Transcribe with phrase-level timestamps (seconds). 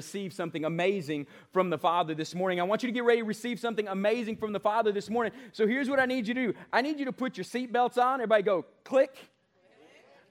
[0.00, 2.58] receive something amazing from the Father this morning.
[2.58, 5.30] I want you to get ready to receive something amazing from the Father this morning.
[5.52, 7.98] So here's what I need you to do I need you to put your seatbelts
[8.02, 8.14] on.
[8.14, 9.14] Everybody go, click.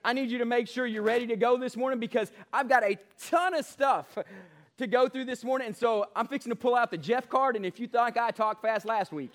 [0.04, 2.84] I need you to make sure you're ready to go this morning because I've got
[2.84, 2.98] a
[3.28, 4.18] ton of stuff
[4.80, 5.68] to go through this morning.
[5.68, 7.56] And so I'm fixing to pull out the Jeff card.
[7.56, 9.32] And if you thought I talked fast last week,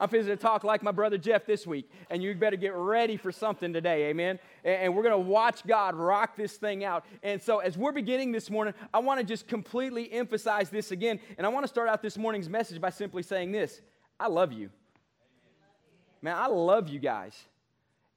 [0.00, 1.90] I'm fixing to talk like my brother Jeff this week.
[2.10, 4.06] And you better get ready for something today.
[4.06, 4.38] Amen.
[4.64, 7.04] And we're going to watch God rock this thing out.
[7.22, 11.20] And so as we're beginning this morning, I want to just completely emphasize this again.
[11.36, 13.80] And I want to start out this morning's message by simply saying this
[14.18, 14.70] I love you.
[16.22, 17.36] Man, I love you guys.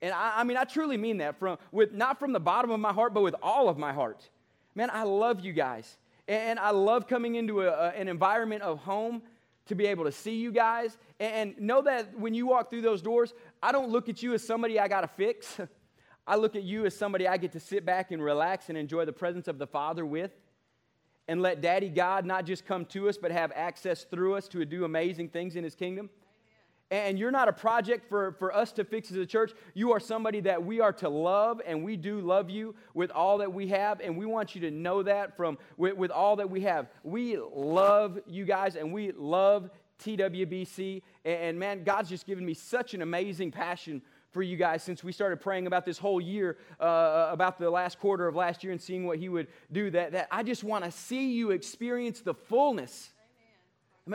[0.02, 2.80] And I, I, mean, I truly mean that from with not from the bottom of
[2.80, 4.28] my heart, but with all of my heart.
[4.74, 5.98] Man, I love you guys.
[6.28, 9.22] And I love coming into a, a, an environment of home
[9.68, 10.98] to be able to see you guys.
[11.20, 14.46] And, know that when you walk through those doors, I don't look at you as
[14.46, 15.60] somebody I got to fix.
[16.28, 19.06] I look at you as somebody I get to sit back and relax and enjoy
[19.06, 20.32] the presence of the Father with.
[21.28, 24.66] And let Daddy God not just come to us, but have access through us to
[24.66, 26.10] do amazing things in His kingdom.
[26.92, 29.54] And you're not a project for, for us to fix as a church.
[29.74, 33.38] You are somebody that we are to love, and we do love you with all
[33.38, 34.02] that we have.
[34.02, 36.90] And we want you to know that from with, with all that we have.
[37.04, 39.70] We love you guys, and we love
[40.04, 41.02] TWBC.
[41.24, 45.02] And, and man, God's just given me such an amazing passion for you guys since
[45.02, 48.72] we started praying about this whole year, uh, about the last quarter of last year
[48.72, 49.92] and seeing what He would do.
[49.92, 53.12] That, that I just want to see you experience the fullness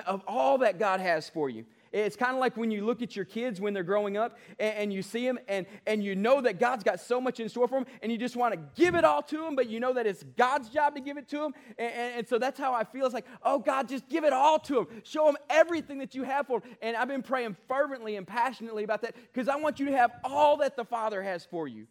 [0.06, 1.64] of all that God has for you.
[1.96, 4.74] It's kind of like when you look at your kids when they're growing up and,
[4.74, 7.68] and, you see them and, and you know that God's got so much in store
[7.68, 9.94] for them and you just want to give it all to them, but you know
[9.94, 11.54] that it's God's job to give it to them.
[11.78, 13.06] And, and, and so that's how I feel.
[13.06, 14.86] It's like, oh, God, just give it all to them.
[15.04, 16.70] Show them everything that you have for them.
[16.82, 20.10] And I've been praying fervently and passionately about that because I want you to have
[20.22, 21.86] all that the Father has for you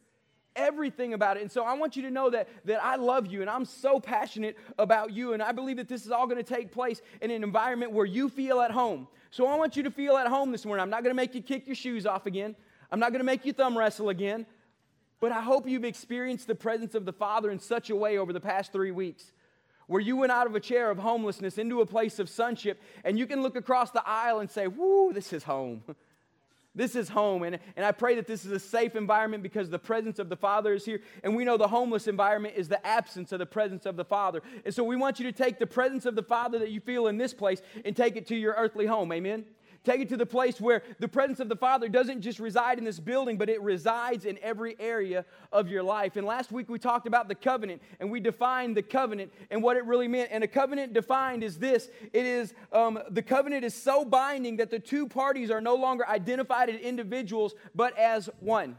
[0.56, 1.42] everything about it.
[1.42, 4.00] And so I want you to know that, that I love you and I'm so
[4.00, 5.34] passionate about you.
[5.34, 8.06] And I believe that this is all going to take place in an environment where
[8.06, 9.08] you feel at home.
[9.32, 10.82] So I want you to feel at home this morning.
[10.82, 12.56] I'm not going to make you kick your shoes off again,
[12.92, 14.46] I'm not going to make you thumb wrestle again.
[15.22, 18.34] But I hope you've experienced the presence of the Father in such a way over
[18.34, 19.32] the past three weeks
[19.88, 23.20] where you went out of a chair of homelessness into a place of sonship, and
[23.20, 25.84] you can look across the aisle and say, Woo, this is home.
[26.76, 27.44] This is home.
[27.44, 30.36] And, and I pray that this is a safe environment because the presence of the
[30.36, 31.02] Father is here.
[31.24, 34.42] And we know the homeless environment is the absence of the presence of the Father.
[34.66, 37.08] And so we want you to take the presence of the Father that you feel
[37.08, 39.12] in this place and take it to your earthly home.
[39.14, 39.46] Amen?
[39.86, 42.84] Take it to the place where the presence of the Father doesn't just reside in
[42.84, 46.16] this building, but it resides in every area of your life.
[46.16, 49.78] And last week we talked about the covenant and we defined the covenant and what
[49.78, 50.30] it really meant.
[50.32, 54.72] And a covenant defined is this it is um, the covenant is so binding that
[54.72, 58.78] the two parties are no longer identified as individuals, but as one.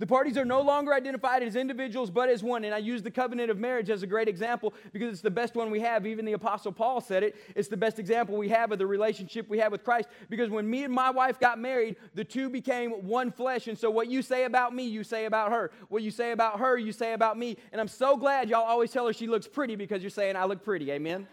[0.00, 2.64] The parties are no longer identified as individuals, but as one.
[2.64, 5.54] And I use the covenant of marriage as a great example because it's the best
[5.54, 6.06] one we have.
[6.06, 7.36] Even the Apostle Paul said it.
[7.54, 10.08] It's the best example we have of the relationship we have with Christ.
[10.30, 13.68] Because when me and my wife got married, the two became one flesh.
[13.68, 15.70] And so what you say about me, you say about her.
[15.90, 17.58] What you say about her, you say about me.
[17.70, 20.46] And I'm so glad y'all always tell her she looks pretty because you're saying I
[20.46, 20.90] look pretty.
[20.92, 21.28] Amen.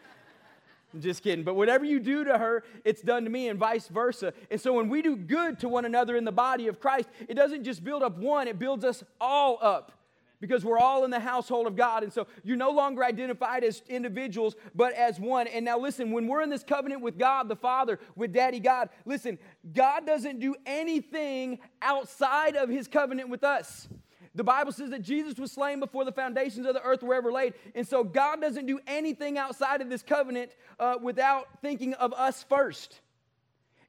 [1.01, 1.43] Just kidding.
[1.43, 4.33] But whatever you do to her, it's done to me, and vice versa.
[4.51, 7.35] And so when we do good to one another in the body of Christ, it
[7.35, 9.91] doesn't just build up one, it builds us all up
[10.39, 12.03] because we're all in the household of God.
[12.03, 15.47] And so you're no longer identified as individuals, but as one.
[15.47, 18.89] And now listen, when we're in this covenant with God the Father, with Daddy God,
[19.05, 19.39] listen,
[19.73, 23.87] God doesn't do anything outside of his covenant with us.
[24.37, 27.31] The Bible says that Jesus was slain before the foundations of the earth were ever
[27.31, 27.55] laid.
[27.73, 32.45] And so God doesn't do anything outside of this covenant uh, without thinking of us
[32.47, 33.01] first.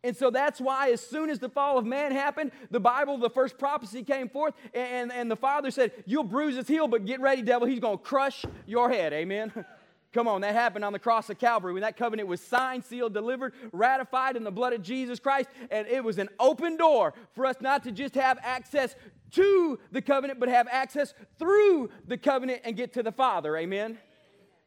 [0.03, 3.29] And so that's why, as soon as the fall of man happened, the Bible, the
[3.29, 7.21] first prophecy came forth, and, and the Father said, You'll bruise his heel, but get
[7.21, 7.69] ready, devil.
[7.69, 9.13] He's going to crush your head.
[9.13, 9.53] Amen.
[10.13, 13.13] Come on, that happened on the cross of Calvary when that covenant was signed, sealed,
[13.13, 15.51] delivered, ratified in the blood of Jesus Christ.
[15.71, 18.97] And it was an open door for us not to just have access
[19.33, 23.55] to the covenant, but have access through the covenant and get to the Father.
[23.57, 23.99] Amen.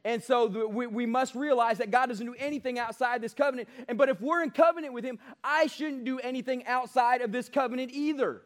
[0.04, 3.70] And so we, we must realize that God doesn't do anything outside this covenant.
[3.88, 7.50] And but if we're in covenant with Him, I shouldn't do anything outside of this
[7.50, 8.42] covenant either.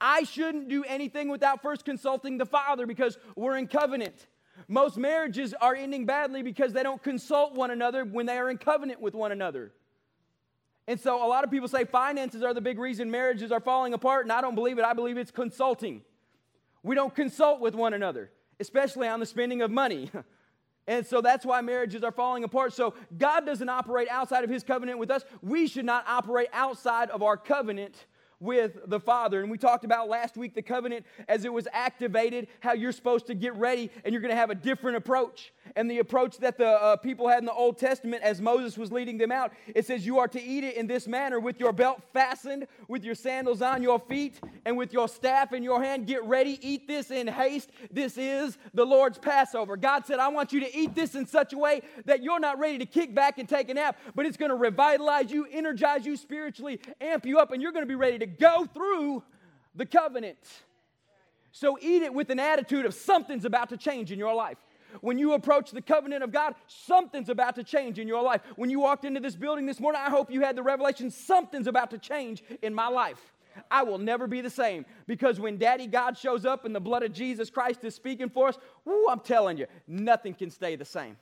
[0.00, 4.26] I shouldn't do anything without first consulting the Father because we're in covenant.
[4.66, 8.58] Most marriages are ending badly because they don't consult one another when they are in
[8.58, 9.72] covenant with one another.
[10.88, 13.92] And so a lot of people say finances are the big reason marriages are falling
[13.92, 14.84] apart, and I don't believe it.
[14.84, 16.02] I believe it's consulting.
[16.82, 20.10] We don't consult with one another, especially on the spending of money.
[20.88, 22.72] And so that's why marriages are falling apart.
[22.72, 25.22] So God doesn't operate outside of his covenant with us.
[25.42, 28.06] We should not operate outside of our covenant
[28.40, 29.40] with the Father.
[29.42, 33.26] And we talked about last week the covenant as it was activated, how you're supposed
[33.26, 35.52] to get ready and you're going to have a different approach.
[35.76, 38.90] And the approach that the uh, people had in the Old Testament as Moses was
[38.92, 41.72] leading them out, it says, You are to eat it in this manner with your
[41.72, 46.06] belt fastened, with your sandals on your feet, and with your staff in your hand.
[46.06, 47.70] Get ready, eat this in haste.
[47.90, 49.76] This is the Lord's Passover.
[49.76, 52.58] God said, I want you to eat this in such a way that you're not
[52.58, 56.06] ready to kick back and take a nap, but it's going to revitalize you, energize
[56.06, 59.22] you spiritually, amp you up, and you're going to be ready to go through
[59.74, 60.38] the covenant.
[61.52, 64.58] So eat it with an attitude of something's about to change in your life.
[65.00, 68.40] When you approach the covenant of God, something's about to change in your life.
[68.56, 71.66] When you walked into this building this morning, I hope you had the revelation something's
[71.66, 73.20] about to change in my life.
[73.70, 77.02] I will never be the same because when Daddy God shows up and the blood
[77.02, 80.84] of Jesus Christ is speaking for us, whoo, I'm telling you, nothing can stay the
[80.84, 81.16] same.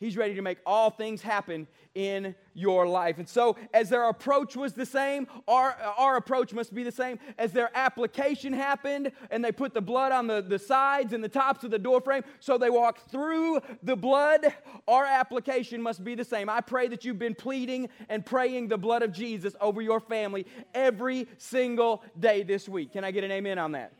[0.00, 3.18] He's ready to make all things happen in your life.
[3.18, 7.18] And so, as their approach was the same, our, our approach must be the same.
[7.36, 11.28] As their application happened, and they put the blood on the, the sides and the
[11.28, 14.54] tops of the door frame, so they walk through the blood,
[14.88, 16.48] our application must be the same.
[16.48, 20.46] I pray that you've been pleading and praying the blood of Jesus over your family
[20.72, 22.94] every single day this week.
[22.94, 23.92] Can I get an amen on that?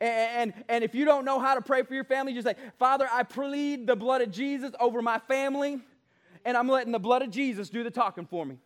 [0.00, 3.08] And, and if you don't know how to pray for your family, just say, Father,
[3.10, 5.80] I plead the blood of Jesus over my family,
[6.44, 8.58] and I'm letting the blood of Jesus do the talking for me.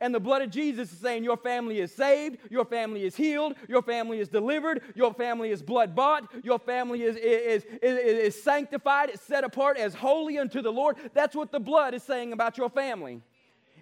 [0.00, 3.54] And the blood of Jesus is saying your family is saved, your family is healed,
[3.68, 8.42] your family is delivered, your family is blood bought, your family is, is, is, is,
[8.42, 10.96] sanctified, it's set apart as holy unto the Lord.
[11.14, 13.22] That's what the blood is saying about your family.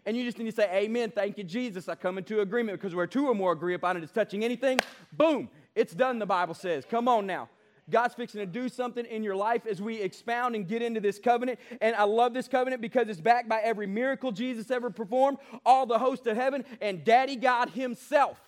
[0.06, 1.88] And you just need to say, Amen, thank you, Jesus.
[1.88, 4.80] I come into agreement because where two or more agree upon it is touching anything,
[5.12, 6.84] boom, it's done, the Bible says.
[6.88, 7.48] Come on now.
[7.90, 11.18] God's fixing to do something in your life as we expound and get into this
[11.18, 11.58] covenant.
[11.82, 15.84] And I love this covenant because it's backed by every miracle Jesus ever performed, all
[15.84, 18.38] the host of heaven, and Daddy God Himself.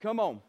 [0.00, 0.40] Come on.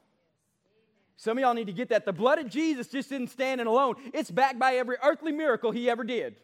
[1.16, 2.06] Some of y'all need to get that.
[2.06, 5.90] The blood of Jesus just isn't standing alone, it's backed by every earthly miracle He
[5.90, 6.36] ever did.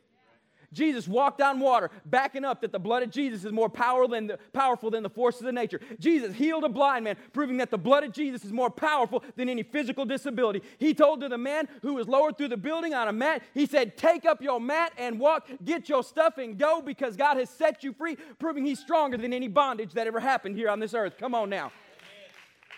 [0.74, 4.28] Jesus walked on water, backing up that the blood of Jesus is more powerful than
[4.28, 5.80] the, powerful than the forces of nature.
[6.00, 9.50] Jesus healed a blind man, proving that the blood of Jesus is more powerful than
[9.50, 10.62] any physical disability.
[10.78, 13.66] He told to the man who was lowered through the building on a mat, He
[13.66, 17.50] said, Take up your mat and walk, get your stuff and go because God has
[17.50, 20.94] set you free, proving He's stronger than any bondage that ever happened here on this
[20.94, 21.18] earth.
[21.18, 21.72] Come on now.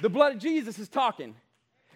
[0.01, 1.35] The blood of Jesus is talking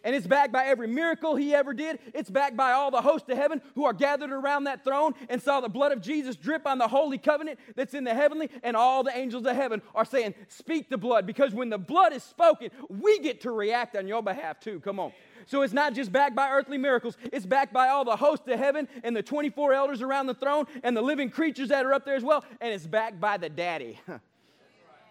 [0.04, 2.00] and it's backed by every miracle he ever did.
[2.14, 5.42] It's backed by all the hosts of heaven who are gathered around that throne and
[5.42, 8.76] saw the blood of Jesus drip on the holy covenant that's in the heavenly, and
[8.76, 12.24] all the angels of heaven are saying, Speak the blood, because when the blood is
[12.24, 14.80] spoken, we get to react on your behalf too.
[14.80, 15.12] Come on.
[15.46, 18.60] So it's not just backed by earthly miracles, it's backed by all the hosts of
[18.60, 22.06] heaven and the 24 elders around the throne and the living creatures that are up
[22.06, 24.00] there as well, and it's backed by the daddy.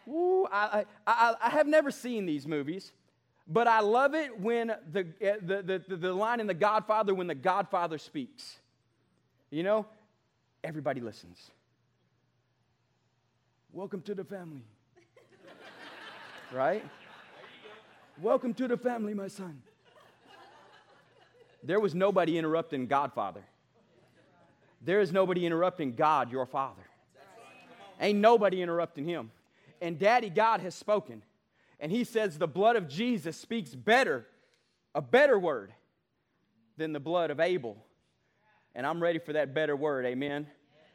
[0.09, 2.93] Ooh, I, I, I have never seen these movies.
[3.53, 7.27] But I love it when the, eh, the, the, the line in The Godfather, when
[7.27, 8.59] the Godfather speaks.
[9.51, 9.87] You know,
[10.63, 11.51] everybody listens.
[13.73, 14.63] Welcome to the family.
[16.53, 16.85] right?
[18.23, 19.61] Welcome to the family, my son.
[21.65, 23.43] There was nobody interrupting Godfather.
[24.81, 26.83] There is nobody interrupting God, your Father.
[28.01, 29.33] Ain't nobody interrupting him.
[29.83, 31.23] And Daddy God has spoken.
[31.81, 34.27] And he says the blood of Jesus speaks better,
[34.95, 35.73] a better word
[36.77, 37.77] than the blood of Abel.
[38.75, 40.05] And I'm ready for that better word.
[40.05, 40.47] Amen.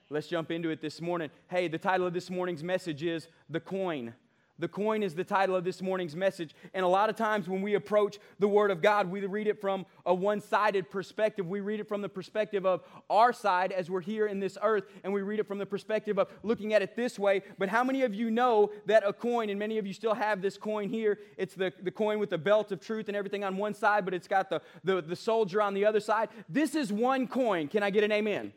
[0.09, 1.31] Let's jump into it this morning.
[1.49, 4.13] Hey, the title of this morning's message is The Coin.
[4.57, 6.55] The coin is the title of this morning's message.
[6.73, 9.59] And a lot of times when we approach the Word of God, we read it
[9.59, 11.45] from a one sided perspective.
[11.45, 14.85] We read it from the perspective of our side as we're here in this earth,
[15.03, 17.41] and we read it from the perspective of looking at it this way.
[17.57, 20.41] But how many of you know that a coin, and many of you still have
[20.41, 23.57] this coin here, it's the, the coin with the belt of truth and everything on
[23.57, 26.29] one side, but it's got the, the, the soldier on the other side?
[26.47, 27.67] This is one coin.
[27.67, 28.53] Can I get an amen?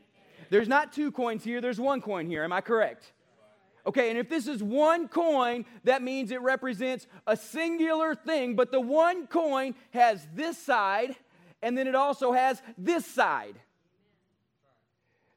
[0.48, 2.44] There's not two coins here, there's one coin here.
[2.44, 3.12] Am I correct?
[3.88, 8.70] Okay, and if this is one coin, that means it represents a singular thing, but
[8.70, 11.16] the one coin has this side,
[11.62, 13.58] and then it also has this side.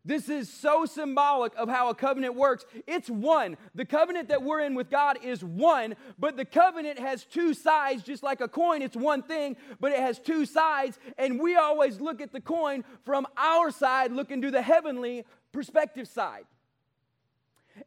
[0.03, 2.65] This is so symbolic of how a covenant works.
[2.88, 3.55] It's one.
[3.74, 8.03] The covenant that we're in with God is one, but the covenant has two sides,
[8.03, 8.81] just like a coin.
[8.81, 11.00] It's one thing, but it has two sides.
[11.17, 16.10] And we always look at the coin from our side, looking to the heavenly perspective
[16.10, 16.43] side.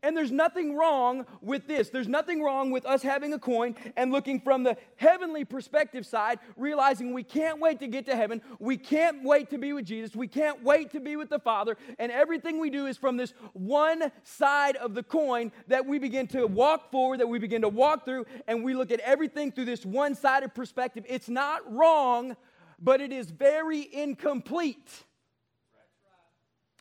[0.03, 1.91] And there's nothing wrong with this.
[1.91, 6.39] There's nothing wrong with us having a coin and looking from the heavenly perspective side,
[6.57, 8.43] realizing we can't wait to get to heaven.
[8.59, 10.17] We can't wait to be with Jesus.
[10.17, 11.77] We can't wait to be with the Father.
[11.99, 16.27] And everything we do is from this one side of the coin that we begin
[16.29, 19.67] to walk forward, that we begin to walk through, and we look at everything through
[19.67, 21.05] this one sided perspective.
[21.09, 22.37] It's not wrong,
[22.79, 25.05] but it is very incomplete.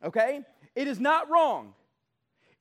[0.03, 0.41] Okay?
[0.75, 1.73] It is not wrong.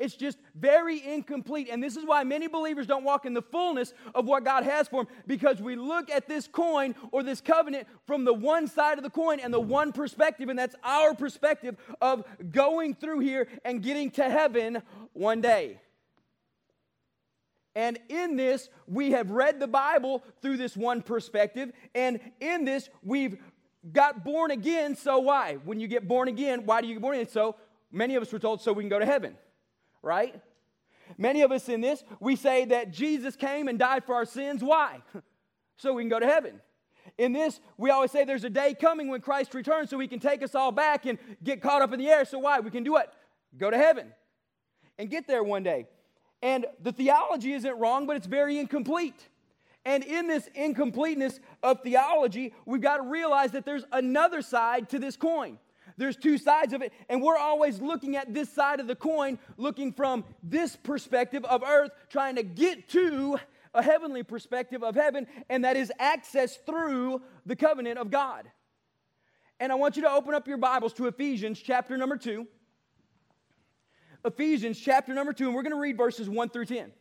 [0.02, 1.68] It's just very incomplete.
[1.70, 4.88] And this is why many believers don't walk in the fullness of what God has
[4.88, 8.98] for them because we look at this coin or this covenant from the one side
[8.98, 13.46] of the coin and the one perspective, and that's our perspective of going through here
[13.64, 14.82] and getting to heaven
[15.12, 15.80] one day.
[17.76, 21.70] And in this, we have read the Bible through this one perspective.
[21.94, 23.38] And in this, we've
[23.92, 24.96] got born again.
[24.96, 25.58] So why?
[25.64, 27.28] When you get born again, why do you get born again?
[27.28, 27.54] So
[27.92, 29.36] many of us were told so we can go to heaven
[30.02, 30.40] right?
[31.18, 34.62] Many of us in this, we say that Jesus came and died for our sins.
[34.62, 35.02] Why?
[35.76, 36.60] so we can go to heaven.
[37.18, 40.20] In this, we always say there's a day coming when Christ returns so he can
[40.20, 42.24] take us all back and get caught up in the air.
[42.24, 42.60] So why?
[42.60, 43.12] We can do what?
[43.58, 44.12] Go to heaven
[44.98, 45.86] and get there one day.
[46.42, 49.28] And the theology isn't wrong, but it's very incomplete.
[49.84, 54.98] And in this incompleteness of theology, we've got to realize that there's another side to
[54.98, 55.58] this coin.
[55.96, 59.38] There's two sides of it, and we're always looking at this side of the coin,
[59.56, 63.38] looking from this perspective of earth, trying to get to
[63.74, 68.50] a heavenly perspective of heaven, and that is access through the covenant of God.
[69.60, 72.46] And I want you to open up your Bibles to Ephesians chapter number 2.
[74.24, 76.92] Ephesians chapter number 2, and we're going to read verses 1 through 10.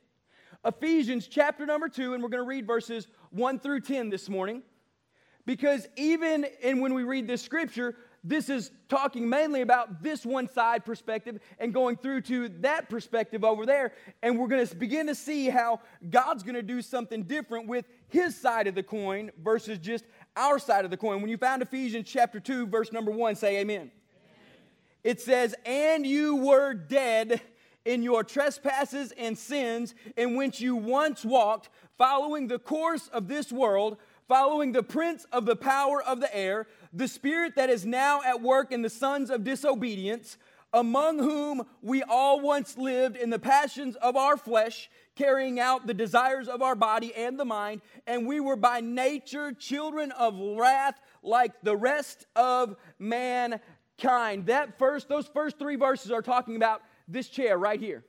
[0.66, 4.62] Ephesians chapter number 2, and we're going to read verses 1 through 10 this morning.
[5.46, 10.48] Because even in when we read this scripture, this is talking mainly about this one
[10.48, 13.94] side perspective and going through to that perspective over there.
[14.22, 17.86] And we're going to begin to see how God's going to do something different with
[18.10, 21.22] his side of the coin versus just our side of the coin.
[21.22, 23.76] When you found Ephesians chapter 2, verse number 1, say amen.
[23.76, 23.92] amen.
[25.04, 27.42] It says, And you were dead
[27.86, 33.52] in your trespasses and sins in which you once walked, following the course of this
[33.52, 33.98] world,
[34.28, 38.42] following the prince of the power of the air the spirit that is now at
[38.42, 40.38] work in the sons of disobedience,
[40.74, 45.94] among whom we all once lived in the passions of our flesh, carrying out the
[45.94, 51.00] desires of our body and the mind, and we were by nature children of wrath
[51.24, 54.46] like the rest of mankind.
[54.46, 58.04] That first, those first three verses are talking about this chair right here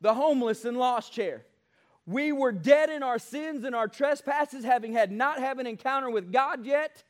[0.00, 1.46] the homeless and lost chair.
[2.04, 6.10] We were dead in our sins and our trespasses, having had not have an encounter
[6.10, 7.02] with God yet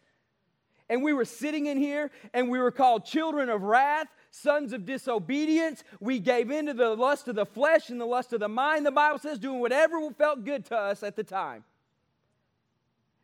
[0.88, 4.85] and we were sitting in here and we were called children of wrath, sons of
[4.85, 5.83] disobedience.
[6.00, 8.85] We gave in to the lust of the flesh and the lust of the mind,
[8.85, 11.64] the Bible says, doing whatever felt good to us at the time.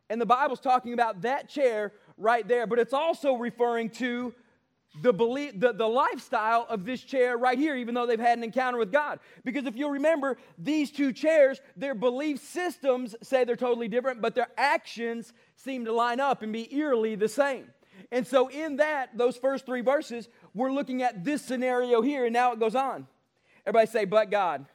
[0.09, 4.33] And the Bible's talking about that chair right there, but it's also referring to
[5.01, 8.43] the, belief, the, the lifestyle of this chair right here, even though they've had an
[8.43, 9.19] encounter with God.
[9.45, 14.35] Because if you'll remember, these two chairs, their belief systems say they're totally different, but
[14.35, 17.67] their actions seem to line up and be eerily the same.
[18.11, 22.33] And so, in that, those first three verses, we're looking at this scenario here, and
[22.33, 23.07] now it goes on.
[23.65, 24.65] Everybody say, but God.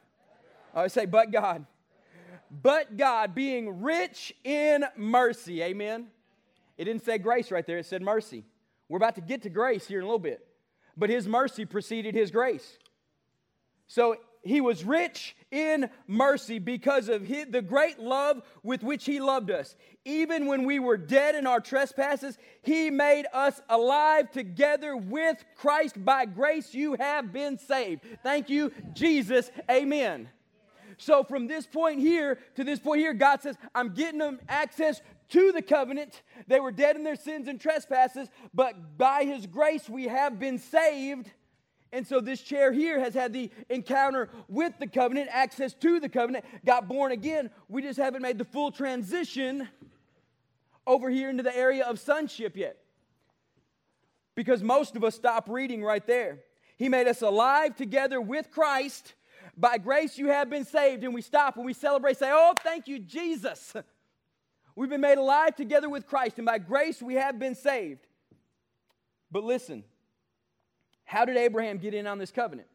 [0.75, 1.67] I say, but God.
[2.51, 5.63] But God being rich in mercy.
[5.63, 6.07] Amen.
[6.79, 8.45] It didn't say grace right there, it said mercy.
[8.89, 10.47] We're about to get to grace here in a little bit.
[10.97, 12.79] But his mercy preceded his grace.
[13.87, 14.17] So
[14.47, 19.51] he was rich in mercy because of his, the great love with which he loved
[19.51, 19.77] us.
[20.05, 26.03] Even when we were dead in our trespasses, he made us alive together with Christ.
[26.03, 28.03] By grace, you have been saved.
[28.23, 29.51] Thank you, Jesus.
[29.71, 30.29] Amen.
[30.99, 35.03] So, from this point here to this point here, God says, I'm getting them access
[35.31, 36.23] to the covenant.
[36.47, 40.59] They were dead in their sins and trespasses, but by his grace we have been
[40.59, 41.31] saved.
[41.93, 46.09] And so this chair here has had the encounter with the covenant, access to the
[46.09, 47.51] covenant, got born again.
[47.69, 49.69] We just haven't made the full transition
[50.87, 52.77] over here into the area of sonship yet.
[54.35, 56.41] Because most of us stop reading right there.
[56.77, 59.15] He made us alive together with Christ.
[59.57, 61.05] By grace you have been saved.
[61.05, 63.75] And we stop and we celebrate, say, Oh, thank you, Jesus.
[64.77, 68.07] We've been made alive together with Christ, and by grace we have been saved.
[69.31, 69.83] But listen,
[71.05, 72.69] how did Abraham get in on this covenant?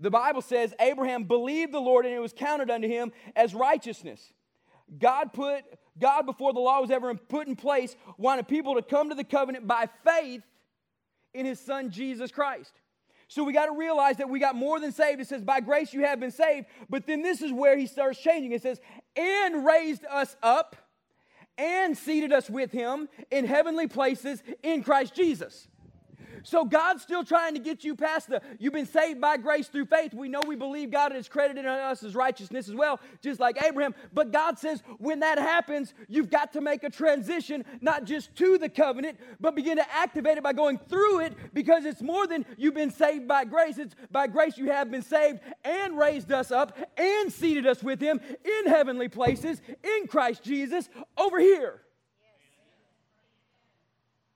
[0.00, 4.32] The Bible says Abraham believed the Lord and it was counted unto him as righteousness.
[4.98, 5.62] God put
[5.98, 9.24] God before the law was ever put in place wanted people to come to the
[9.24, 10.42] covenant by faith
[11.34, 12.72] in his son Jesus Christ.
[13.28, 15.20] So we got to realize that we got more than saved.
[15.20, 16.66] It says, by grace you have been saved.
[16.88, 18.50] But then this is where he starts changing.
[18.50, 18.80] It says,
[19.16, 20.76] and raised us up
[21.58, 25.68] and seated us with him in heavenly places in Christ Jesus.
[26.42, 29.86] So God's still trying to get you past the, you've been saved by grace through
[29.86, 30.14] faith.
[30.14, 33.62] We know we believe God has credited on us as righteousness as well, just like
[33.62, 33.94] Abraham.
[34.12, 38.58] But God says when that happens, you've got to make a transition, not just to
[38.58, 42.44] the covenant, but begin to activate it by going through it because it's more than
[42.56, 43.78] you've been saved by grace.
[43.78, 48.00] It's by grace you have been saved and raised us up and seated us with
[48.00, 51.80] Him in heavenly places in Christ Jesus over here.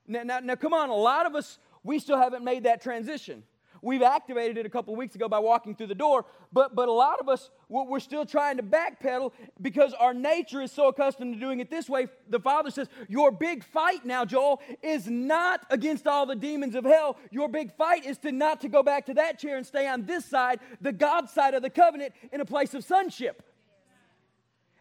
[0.06, 3.44] Now, now, now, come on, a lot of us we still haven't made that transition.
[3.84, 6.24] We've activated it a couple weeks ago by walking through the door,
[6.54, 10.72] but, but a lot of us, we're still trying to backpedal because our nature is
[10.72, 12.06] so accustomed to doing it this way.
[12.30, 16.84] The Father says, Your big fight now, Joel, is not against all the demons of
[16.84, 17.18] hell.
[17.30, 20.06] Your big fight is to not to go back to that chair and stay on
[20.06, 23.42] this side, the God side of the covenant, in a place of sonship.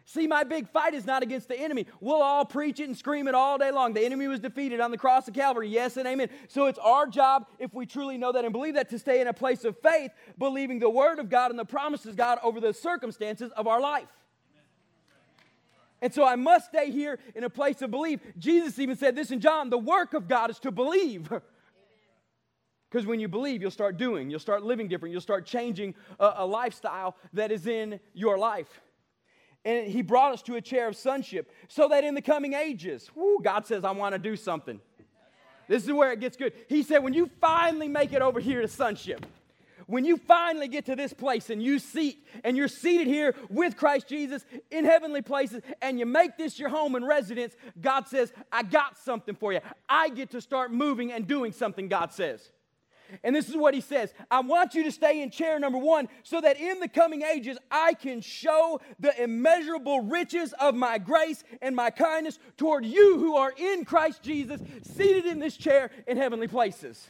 [0.06, 1.86] See, my big fight is not against the enemy.
[1.98, 3.94] We'll all preach it and scream it all day long.
[3.94, 5.68] The enemy was defeated on the cross of Calvary.
[5.68, 6.28] Yes and amen.
[6.48, 9.28] So it's our job, if we truly know that and believe that, to stay in
[9.28, 12.60] a place of faith, believing the word of God and the promises of God over
[12.60, 14.08] the circumstances of our life.
[16.02, 18.20] And so I must stay here in a place of belief.
[18.38, 21.32] Jesus even said this in John the work of God is to believe.
[22.90, 26.34] Because when you believe, you'll start doing, you'll start living different, you'll start changing a,
[26.36, 28.80] a lifestyle that is in your life
[29.64, 33.10] and he brought us to a chair of sonship so that in the coming ages,
[33.14, 34.80] whoo, God says, I want to do something.
[35.68, 36.52] This is where it gets good.
[36.68, 39.24] He said, when you finally make it over here to sonship,
[39.86, 43.76] when you finally get to this place and you seat and you're seated here with
[43.76, 48.32] Christ Jesus in heavenly places and you make this your home and residence, God says,
[48.50, 49.60] I got something for you.
[49.88, 52.50] I get to start moving and doing something, God says.
[53.22, 56.08] And this is what he says I want you to stay in chair number one
[56.22, 61.44] so that in the coming ages I can show the immeasurable riches of my grace
[61.62, 66.16] and my kindness toward you who are in Christ Jesus, seated in this chair in
[66.16, 67.06] heavenly places.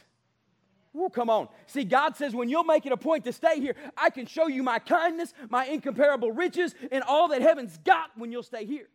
[0.95, 1.49] Ooh, come on.
[1.67, 4.47] See, God says when you'll make it a point to stay here, I can show
[4.47, 8.87] you my kindness, my incomparable riches, and all that heaven's got when you'll stay here.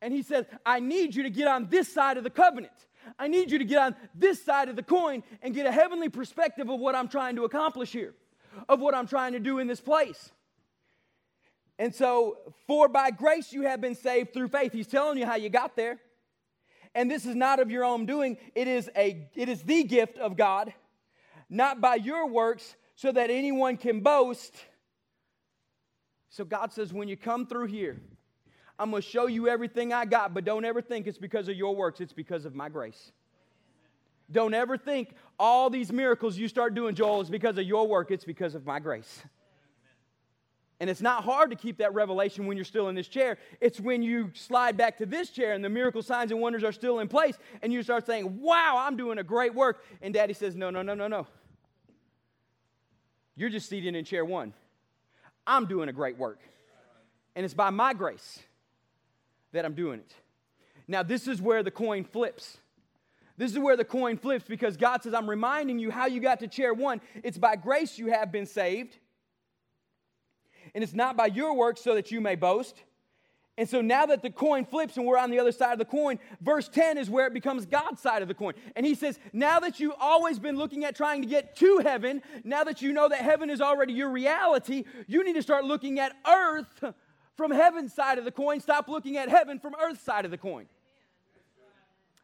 [0.00, 2.72] And He says, I need you to get on this side of the covenant.
[3.18, 6.08] I need you to get on this side of the coin and get a heavenly
[6.08, 8.14] perspective of what I'm trying to accomplish here,
[8.68, 10.30] of what I'm trying to do in this place.
[11.78, 12.36] And so,
[12.66, 14.72] for by grace you have been saved through faith.
[14.72, 15.98] He's telling you how you got there.
[16.94, 20.18] And this is not of your own doing, it is, a, it is the gift
[20.18, 20.74] of God,
[21.48, 24.54] not by your works, so that anyone can boast.
[26.28, 27.98] So, God says, when you come through here,
[28.80, 31.54] I'm going to show you everything I got, but don't ever think it's because of
[31.54, 33.12] your works, it's because of my grace.
[34.32, 38.10] Don't ever think all these miracles you start doing, Joel, is because of your work,
[38.10, 39.22] it's because of my grace.
[40.80, 43.36] And it's not hard to keep that revelation when you're still in this chair.
[43.60, 46.72] It's when you slide back to this chair and the miracle signs and wonders are
[46.72, 49.84] still in place and you start saying, Wow, I'm doing a great work.
[50.00, 51.26] And daddy says, No, no, no, no, no.
[53.36, 54.54] You're just seated in chair one.
[55.46, 56.38] I'm doing a great work.
[57.36, 58.40] And it's by my grace
[59.52, 60.14] that I'm doing it.
[60.86, 62.58] Now, this is where the coin flips.
[63.36, 66.40] This is where the coin flips because God says, I'm reminding you how you got
[66.40, 67.00] to chair one.
[67.22, 68.98] It's by grace you have been saved,
[70.74, 72.82] and it's not by your works so that you may boast.
[73.56, 75.84] And so now that the coin flips and we're on the other side of the
[75.84, 78.54] coin, verse 10 is where it becomes God's side of the coin.
[78.74, 82.22] And he says, Now that you've always been looking at trying to get to heaven,
[82.42, 86.00] now that you know that heaven is already your reality, you need to start looking
[86.00, 86.84] at earth
[87.40, 88.60] from heaven's side of the coin.
[88.60, 90.66] Stop looking at heaven from earth's side of the coin.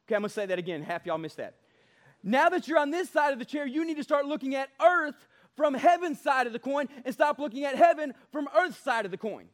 [0.07, 0.83] Okay, I'm to say that again.
[0.83, 1.55] Half y'all missed that.
[2.23, 4.69] Now that you're on this side of the chair, you need to start looking at
[4.79, 5.15] earth
[5.57, 9.11] from heaven's side of the coin and stop looking at heaven from earth's side of
[9.11, 9.47] the coin.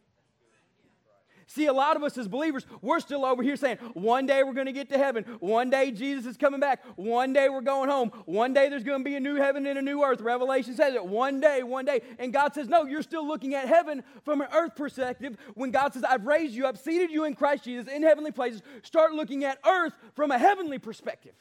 [1.46, 4.52] See, a lot of us as believers, we're still over here saying, one day we're
[4.52, 5.24] going to get to heaven.
[5.40, 6.82] One day Jesus is coming back.
[6.96, 8.10] One day we're going home.
[8.26, 10.20] One day there's going to be a new heaven and a new earth.
[10.20, 11.04] Revelation says it.
[11.04, 12.02] One day, one day.
[12.18, 15.36] And God says, no, you're still looking at heaven from an earth perspective.
[15.54, 18.62] When God says, I've raised you up, seated you in Christ Jesus in heavenly places,
[18.82, 21.34] start looking at earth from a heavenly perspective.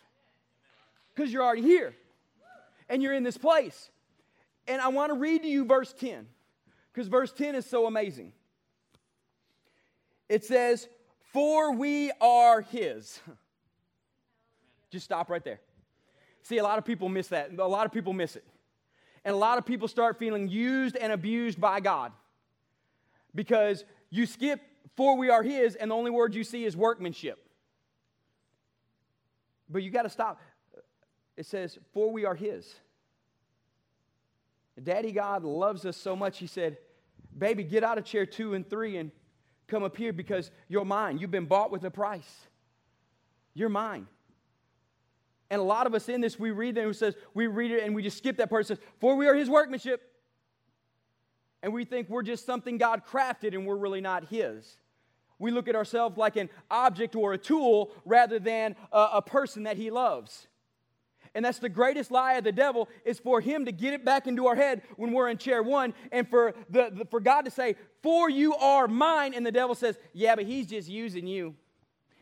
[1.14, 1.94] Because you're already here
[2.90, 3.90] and you're in this place.
[4.68, 6.28] And I want to read to you verse 10
[6.94, 8.34] because verse 10 is so amazing.
[10.32, 10.88] It says,
[11.34, 13.20] For we are his.
[14.90, 15.60] Just stop right there.
[16.42, 17.52] See, a lot of people miss that.
[17.60, 18.46] A lot of people miss it.
[19.26, 22.14] And a lot of people start feeling used and abused by God
[23.36, 24.62] because you skip,
[24.96, 27.38] For we are his, and the only word you see is workmanship.
[29.70, 30.40] But you got to stop.
[31.36, 32.74] It says, For we are his.
[34.82, 36.78] Daddy God loves us so much, He said,
[37.38, 39.12] Baby, get out of chair two and three and
[39.72, 41.18] come up here because you're mine.
[41.18, 42.48] You've been bought with a price.
[43.54, 44.08] You're mine.
[45.50, 47.84] And a lot of us in this, we read and it says, we read it
[47.84, 48.66] and we just skip that part.
[48.66, 50.02] It says, For we are his workmanship.
[51.64, 54.78] And we think we're just something God crafted and we're really not his.
[55.40, 59.64] We look at ourselves like an object or a tool rather than a, a person
[59.64, 60.48] that he loves.
[61.34, 64.28] And that's the greatest lie of the devil is for him to get it back
[64.28, 67.52] into our head when we're in chair one and for, the, the, for God to
[67.52, 69.34] say, for you are mine.
[69.34, 71.56] And the devil says, yeah, but he's just using you.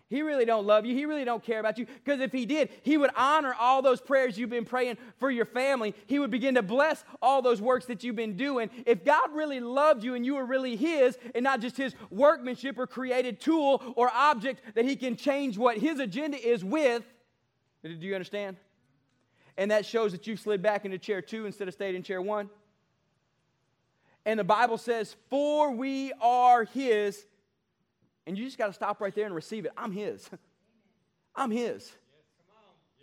[0.09, 0.95] He really don't love you.
[0.95, 1.85] He really don't care about you.
[1.85, 5.45] Because if he did, he would honor all those prayers you've been praying for your
[5.45, 5.93] family.
[6.07, 8.71] He would begin to bless all those works that you've been doing.
[8.87, 12.79] If God really loved you and you were really his and not just his workmanship
[12.79, 17.03] or created tool or object that he can change what his agenda is with,
[17.83, 18.57] do you understand?
[19.59, 22.21] And that shows that you slid back into chair two instead of stayed in chair
[22.21, 22.49] one.
[24.25, 27.25] And the Bible says, For we are His.
[28.25, 29.73] And you just got to stop right there and receive it.
[29.75, 30.29] I'm His.
[31.35, 31.91] I'm His.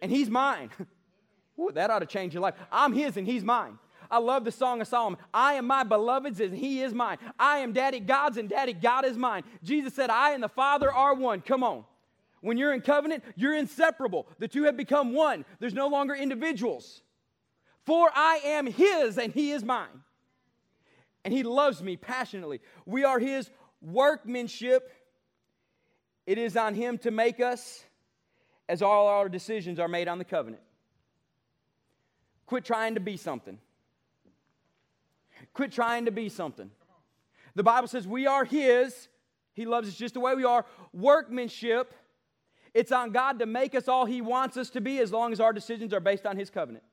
[0.00, 0.70] And He's mine.
[1.60, 2.54] Ooh, that ought to change your life.
[2.72, 3.78] I'm His and He's mine.
[4.10, 5.20] I love the Song of Solomon.
[5.34, 7.18] I am my beloved's and He is mine.
[7.38, 9.42] I am Daddy God's and Daddy God is mine.
[9.62, 11.42] Jesus said, I and the Father are one.
[11.42, 11.84] Come on.
[12.40, 14.26] When you're in covenant, you're inseparable.
[14.38, 15.44] The two have become one.
[15.58, 17.02] There's no longer individuals.
[17.84, 20.02] For I am His and He is mine.
[21.24, 22.60] And He loves me passionately.
[22.84, 24.92] We are His workmanship.
[26.26, 27.84] It is on Him to make us
[28.68, 30.62] as all our decisions are made on the covenant.
[32.46, 33.58] Quit trying to be something.
[35.52, 36.70] Quit trying to be something.
[37.54, 39.08] The Bible says we are His.
[39.54, 40.66] He loves us just the way we are.
[40.92, 41.94] Workmanship
[42.76, 45.40] it's on God to make us all He wants us to be as long as
[45.40, 46.84] our decisions are based on His covenant.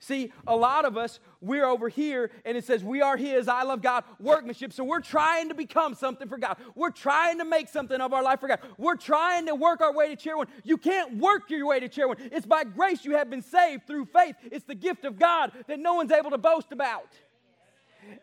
[0.00, 3.62] See, a lot of us, we're over here and it says, We are His, I
[3.62, 4.72] love God, workmanship.
[4.72, 6.58] So we're trying to become something for God.
[6.74, 8.60] We're trying to make something of our life for God.
[8.76, 10.46] We're trying to work our way to chair one.
[10.62, 12.18] You can't work your way to chair one.
[12.20, 14.36] It's by grace you have been saved through faith.
[14.52, 17.08] It's the gift of God that no one's able to boast about.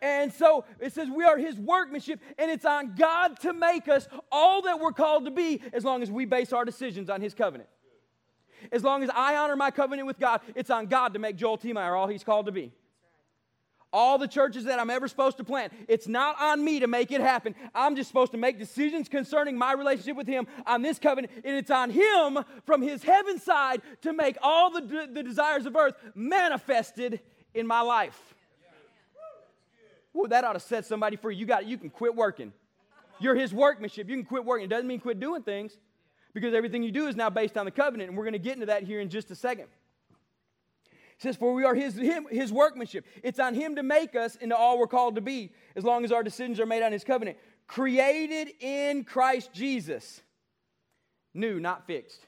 [0.02, 4.08] And so it says we are his workmanship, and it's on God to make us
[4.32, 7.34] all that we're called to be as long as we base our decisions on his
[7.34, 7.70] covenant.
[8.72, 11.58] As long as I honor my covenant with God, it's on God to make Joel
[11.58, 11.74] T.
[11.74, 12.72] Meyer all he's called to be.
[13.94, 17.12] All the churches that I'm ever supposed to plant, it's not on me to make
[17.12, 17.56] it happen.
[17.74, 21.56] I'm just supposed to make decisions concerning my relationship with Him on this covenant, and
[21.56, 25.94] it's on Him from His heaven side to make all the, the desires of earth
[26.14, 27.22] manifested
[27.54, 28.35] in my life.
[30.15, 31.36] Ooh, that ought to set somebody free.
[31.36, 32.54] You got you can quit working.
[33.19, 34.10] You're his workmanship.
[34.10, 34.65] You can quit working.
[34.65, 35.78] It doesn't mean quit doing things
[36.34, 38.54] because everything you do is now based on the covenant, and we're going to get
[38.54, 39.67] into that here in just a second.
[41.17, 43.06] It says, For we are his, him, his workmanship.
[43.23, 46.12] It's on him to make us into all we're called to be, as long as
[46.12, 47.38] our decisions are made on his covenant.
[47.67, 50.21] Created in Christ Jesus.
[51.34, 52.19] New, not fixed.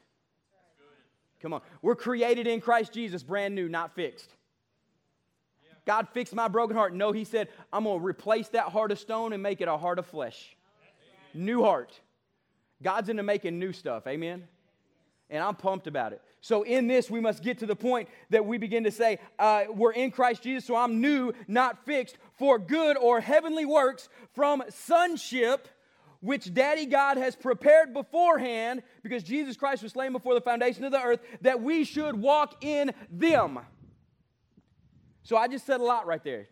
[1.41, 1.61] Come on.
[1.81, 4.33] We're created in Christ Jesus, brand new, not fixed.
[5.87, 6.93] God fixed my broken heart.
[6.93, 9.77] No, He said, I'm going to replace that heart of stone and make it a
[9.77, 10.55] heart of flesh.
[11.33, 11.99] New heart.
[12.83, 14.05] God's into making new stuff.
[14.05, 14.43] Amen?
[15.29, 16.21] And I'm pumped about it.
[16.41, 19.63] So, in this, we must get to the point that we begin to say, uh,
[19.69, 24.63] We're in Christ Jesus, so I'm new, not fixed, for good or heavenly works from
[24.69, 25.67] sonship,
[26.19, 30.91] which Daddy God has prepared beforehand, because Jesus Christ was slain before the foundation of
[30.91, 33.59] the earth, that we should walk in them.
[35.27, 36.47] So I just said a lot right there.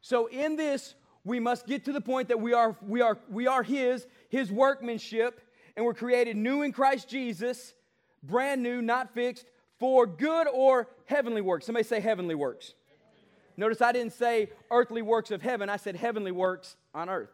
[0.00, 3.46] So in this, we must get to the point that we are, we are, we
[3.46, 5.38] are His, His workmanship,
[5.76, 7.74] and we're created new in Christ Jesus,
[8.22, 9.44] brand new, not fixed,
[9.78, 11.66] for good or heavenly works.
[11.66, 12.72] Somebody say heavenly works.
[13.58, 17.28] Notice I didn't say earthly works of heaven, I said heavenly works on earth.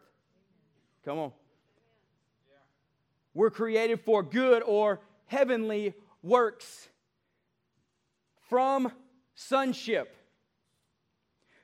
[1.05, 1.31] Come on.
[3.33, 6.89] We're created for good or heavenly works
[8.49, 8.91] from
[9.39, 10.15] sonship.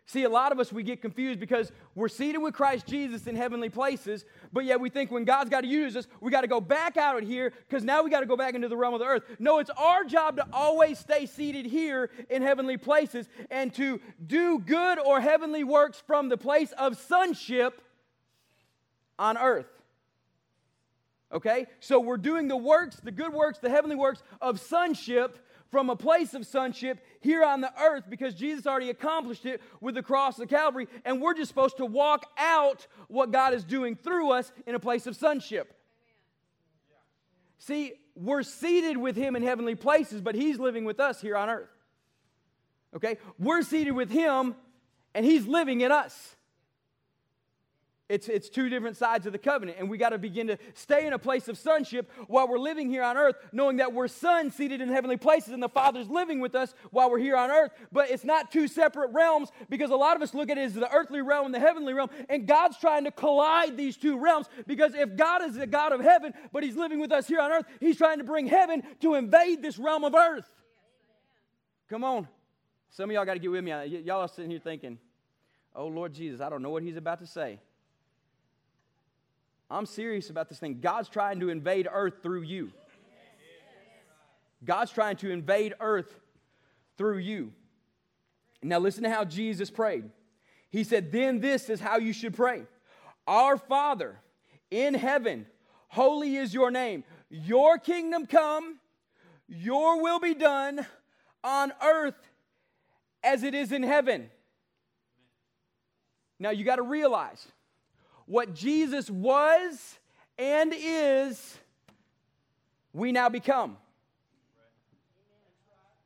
[0.08, 3.36] See, a lot of us, we get confused because we're seated with Christ Jesus in
[3.36, 6.48] heavenly places, but yet we think when God's got to use us, we got to
[6.48, 8.94] go back out of here because now we got to go back into the realm
[8.94, 9.24] of the earth.
[9.40, 14.60] No, it's our job to always stay seated here in heavenly places and to do
[14.60, 17.82] good or heavenly works from the place of sonship
[19.18, 19.68] on earth.
[21.34, 21.66] Okay?
[21.80, 25.40] So we're doing the works, the good works, the heavenly works of sonship
[25.72, 29.96] from a place of sonship here on the earth because Jesus already accomplished it with
[29.96, 33.96] the cross of Calvary, and we're just supposed to walk out what God is doing
[33.96, 35.74] through us in a place of sonship.
[37.58, 41.50] See, we're seated with Him in heavenly places, but He's living with us here on
[41.50, 41.70] earth.
[42.96, 43.18] Okay?
[43.38, 44.56] We're seated with him
[45.14, 46.35] and he's living in us.
[48.08, 51.08] It's, it's two different sides of the covenant, and we got to begin to stay
[51.08, 54.54] in a place of sonship while we're living here on earth, knowing that we're sons
[54.54, 57.72] seated in heavenly places, and the Father's living with us while we're here on earth.
[57.92, 60.76] But it's not two separate realms because a lot of us look at it as
[60.76, 64.48] the earthly realm and the heavenly realm, and God's trying to collide these two realms
[64.68, 67.52] because if God is the God of heaven, but He's living with us here on
[67.52, 70.46] earth, He's trying to bring heaven to invade this realm of earth.
[71.90, 72.28] Come on.
[72.92, 73.72] Some of y'all got to get with me.
[73.72, 75.00] Y- y'all are sitting here thinking,
[75.76, 77.60] oh, Lord Jesus, I don't know what He's about to say.
[79.70, 80.80] I'm serious about this thing.
[80.80, 82.72] God's trying to invade earth through you.
[84.64, 86.20] God's trying to invade earth
[86.98, 87.54] through you.
[88.64, 90.10] Now, listen to how Jesus prayed.
[90.70, 92.64] He said, Then this is how you should pray
[93.28, 94.20] Our Father
[94.72, 95.46] in heaven,
[95.90, 97.04] holy is your name.
[97.30, 98.80] Your kingdom come,
[99.48, 100.86] your will be done
[101.44, 102.16] on earth
[103.24, 104.30] as it is in heaven.
[106.40, 107.48] Now, you got to realize
[108.26, 109.98] what Jesus was
[110.38, 111.58] and is,
[112.94, 113.78] we now become.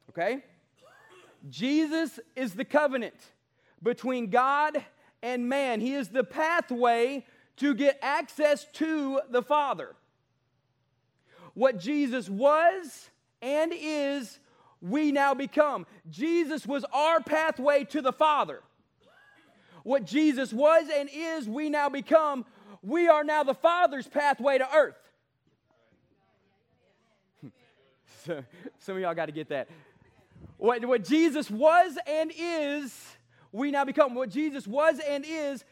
[0.10, 0.44] Okay?
[1.50, 3.16] Jesus is the covenant
[3.82, 4.84] between God
[5.22, 5.80] and man.
[5.80, 7.26] He is the pathway
[7.58, 9.96] to get access to the Father.
[11.54, 13.10] What Jesus was
[13.42, 14.40] and is,
[14.82, 15.86] we now become.
[16.10, 18.62] Jesus was our pathway to the Father
[19.90, 22.46] what Jesus was and is, we now become.
[22.84, 24.94] We are now the Father's pathway to earth.
[28.24, 28.44] so,
[28.78, 29.68] some of y'all got to get that.
[30.58, 32.96] What, what Jesus was and is,
[33.52, 34.14] we now become.
[34.14, 35.66] What Jesus was and is,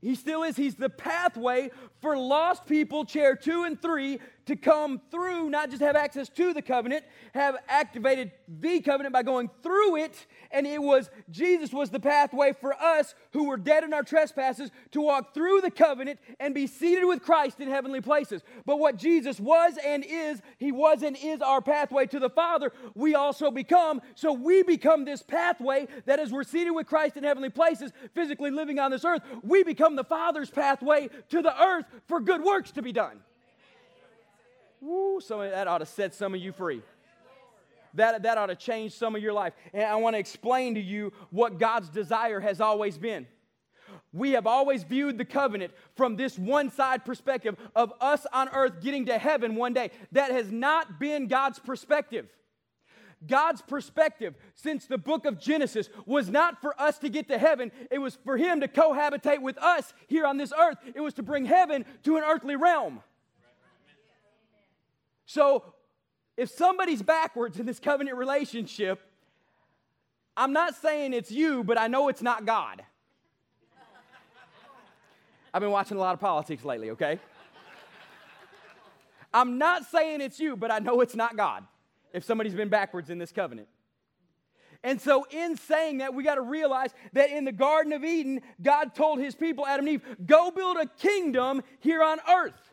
[0.00, 0.54] he still is.
[0.54, 5.82] He's the pathway for lost people, chair two and three, to come through, not just
[5.82, 7.04] have access to the covenant,
[7.34, 10.26] have activated the covenant by going through it.
[10.50, 14.70] And it was Jesus was the pathway for us who were dead in our trespasses
[14.92, 18.42] to walk through the covenant and be seated with Christ in heavenly places.
[18.64, 22.72] But what Jesus was and is, he was and is our pathway to the Father,
[22.94, 24.00] we also become.
[24.14, 28.52] So we become this pathway that as we're seated with Christ in heavenly places, physically
[28.52, 32.70] living on this earth, we become the Father's pathway to the earth for good works
[32.72, 33.20] to be done.
[34.86, 36.80] Woo, some of that ought to set some of you free.
[37.94, 39.52] That, that ought to change some of your life.
[39.72, 43.26] And I want to explain to you what God's desire has always been.
[44.12, 48.80] We have always viewed the covenant from this one side perspective of us on earth
[48.82, 49.90] getting to heaven one day.
[50.12, 52.28] That has not been God's perspective.
[53.26, 57.72] God's perspective since the book of Genesis was not for us to get to heaven,
[57.90, 60.76] it was for Him to cohabitate with us here on this earth.
[60.94, 63.00] It was to bring heaven to an earthly realm.
[65.26, 65.74] So,
[66.36, 69.00] if somebody's backwards in this covenant relationship,
[70.36, 72.82] I'm not saying it's you, but I know it's not God.
[75.52, 77.18] I've been watching a lot of politics lately, okay?
[79.32, 81.64] I'm not saying it's you, but I know it's not God
[82.12, 83.68] if somebody's been backwards in this covenant.
[84.82, 88.40] And so, in saying that, we got to realize that in the Garden of Eden,
[88.62, 92.65] God told his people, Adam and Eve, go build a kingdom here on earth.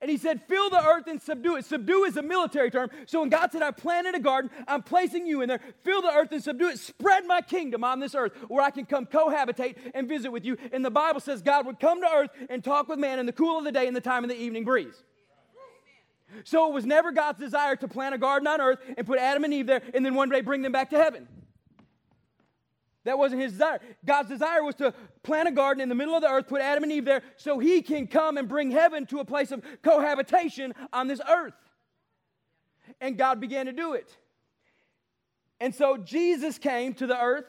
[0.00, 1.64] And he said, Fill the earth and subdue it.
[1.64, 2.90] Subdue is a military term.
[3.06, 5.60] So when God said, I planted a garden, I'm placing you in there.
[5.82, 6.78] Fill the earth and subdue it.
[6.78, 10.56] Spread my kingdom on this earth where I can come cohabitate and visit with you.
[10.72, 13.32] And the Bible says God would come to earth and talk with man in the
[13.32, 15.02] cool of the day and the time of the evening breeze.
[16.44, 19.44] So it was never God's desire to plant a garden on earth and put Adam
[19.44, 21.26] and Eve there and then one day bring them back to heaven.
[23.08, 23.80] That wasn't his desire.
[24.04, 24.92] God's desire was to
[25.22, 27.58] plant a garden in the middle of the earth, put Adam and Eve there, so
[27.58, 31.54] he can come and bring heaven to a place of cohabitation on this earth.
[33.00, 34.14] And God began to do it.
[35.58, 37.46] And so Jesus came to the earth,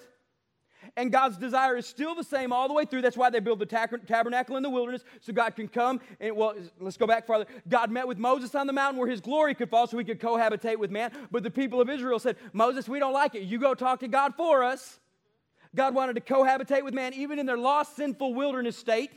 [0.96, 3.02] and God's desire is still the same all the way through.
[3.02, 6.00] That's why they build the tabernacle in the wilderness, so God can come.
[6.22, 7.48] And well, let's go back farther.
[7.68, 10.22] God met with Moses on the mountain where his glory could fall so he could
[10.22, 11.12] cohabitate with man.
[11.32, 13.42] But the people of Israel said, Moses, we don't like it.
[13.42, 15.02] You go talk to God for us.
[15.76, 19.12] God wanted to cohabitate with man even in their lost, sinful wilderness state.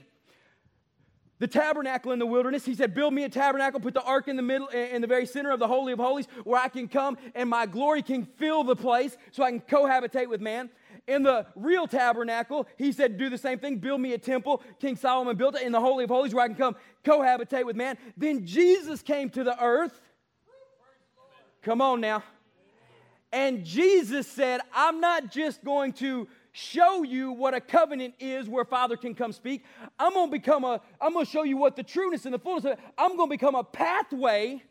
[1.38, 4.36] The tabernacle in the wilderness, he said, Build me a tabernacle, put the ark in
[4.36, 7.18] the middle, in the very center of the Holy of Holies, where I can come
[7.34, 10.70] and my glory can fill the place so I can cohabitate with man.
[11.08, 14.62] In the real tabernacle, he said, Do the same thing, build me a temple.
[14.78, 17.74] King Solomon built it in the Holy of Holies where I can come cohabitate with
[17.74, 17.98] man.
[18.16, 20.00] Then Jesus came to the earth.
[21.62, 22.22] Come on now.
[23.32, 28.64] And Jesus said, I'm not just going to show you what a covenant is where
[28.64, 29.64] Father can come speak.
[29.98, 32.38] I'm going to become a, I'm going to show you what the trueness and the
[32.38, 34.62] fullness of I'm going to become a pathway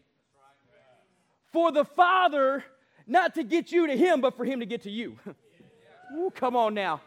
[1.51, 2.63] for the Father
[3.07, 5.17] not to get you to Him, but for Him to get to you.
[6.15, 7.01] Ooh, come on now.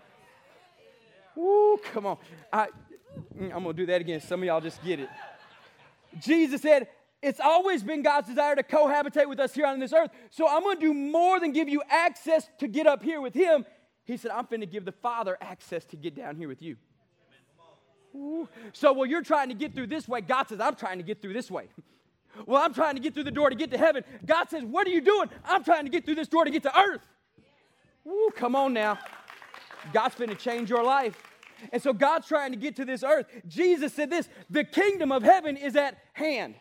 [1.36, 2.18] Ooh, come on.
[2.52, 2.68] I,
[3.40, 4.20] I'm going to do that again.
[4.20, 5.08] Some of y'all just get it.
[6.20, 6.88] Jesus said,
[7.22, 10.10] It's always been God's desire to cohabitate with us here on this earth.
[10.30, 13.34] So I'm going to do more than give you access to get up here with
[13.34, 13.64] Him.
[14.04, 16.76] He said, I'm to give the Father access to get down here with you.
[18.14, 18.48] Ooh.
[18.72, 20.20] So, well, you're trying to get through this way.
[20.20, 21.68] God says, I'm trying to get through this way.
[22.46, 24.02] Well, I'm trying to get through the door to get to heaven.
[24.26, 25.30] God says, What are you doing?
[25.44, 27.00] I'm trying to get through this door to get to earth.
[28.08, 28.98] Ooh, come on now.
[29.92, 31.16] God's to change your life.
[31.72, 33.26] And so God's trying to get to this earth.
[33.46, 36.56] Jesus said this the kingdom of heaven is at hand.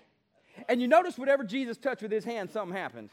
[0.70, 3.10] And you notice whatever Jesus touched with his hand, something happened.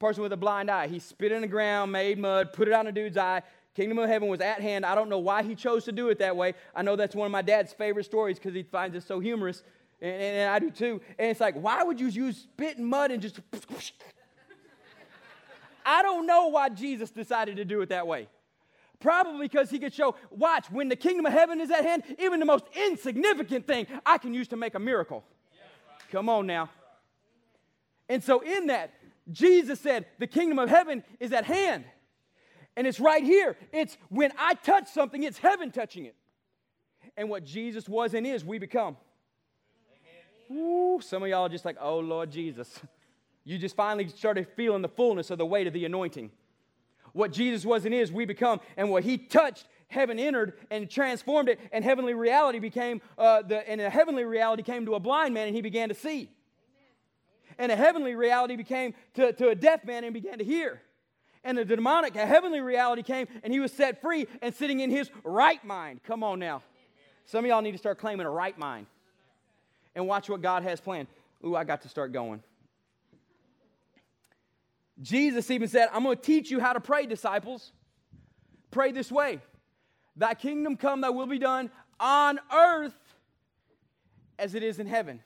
[0.00, 2.86] Person with a blind eye, he spit in the ground, made mud, put it on
[2.86, 3.42] a dude's eye.
[3.76, 4.84] Kingdom of heaven was at hand.
[4.84, 6.54] I don't know why he chose to do it that way.
[6.74, 9.62] I know that's one of my dad's favorite stories because he finds it so humorous,
[10.00, 11.00] and, and, and I do too.
[11.18, 13.38] And it's like, why would you use spit and mud and just.
[15.84, 18.28] I don't know why Jesus decided to do it that way.
[19.00, 22.38] Probably because he could show, watch, when the kingdom of heaven is at hand, even
[22.40, 25.24] the most insignificant thing I can use to make a miracle.
[26.10, 26.68] Come on now.
[28.08, 28.92] And so, in that,
[29.32, 31.84] Jesus said, the kingdom of heaven is at hand.
[32.76, 33.56] And it's right here.
[33.72, 36.14] It's when I touch something, it's heaven touching it.
[37.16, 38.96] And what Jesus was and is, we become.
[40.50, 42.80] Ooh, some of y'all are just like, oh, Lord Jesus.
[43.44, 46.30] You just finally started feeling the fullness of the weight of the anointing.
[47.12, 48.60] What Jesus was and is, we become.
[48.76, 53.68] And what he touched, heaven entered and transformed it, and heavenly reality became, uh, the,
[53.68, 56.30] and a heavenly reality came to a blind man and he began to see.
[57.60, 60.80] And a heavenly reality became to, to a deaf man and began to hear.
[61.44, 64.90] And the demonic, a heavenly reality came and he was set free and sitting in
[64.90, 66.02] his right mind.
[66.02, 66.62] Come on now.
[67.26, 68.86] Some of y'all need to start claiming a right mind.
[69.94, 71.08] And watch what God has planned.
[71.44, 72.42] Ooh, I got to start going.
[75.02, 77.72] Jesus even said, I'm going to teach you how to pray, disciples.
[78.70, 79.40] Pray this way
[80.16, 82.94] Thy kingdom come, thy will be done on earth
[84.38, 85.20] as it is in heaven.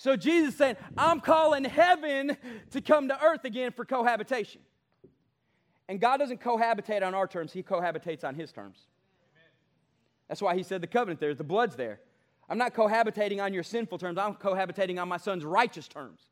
[0.00, 2.34] So Jesus saying, I'm calling heaven
[2.70, 4.62] to come to earth again for cohabitation.
[5.90, 8.78] And God doesn't cohabitate on our terms, He cohabitates on His terms.
[10.26, 12.00] That's why He said the covenant there, the blood's there.
[12.48, 16.22] I'm not cohabitating on your sinful terms, I'm cohabitating on my son's righteous terms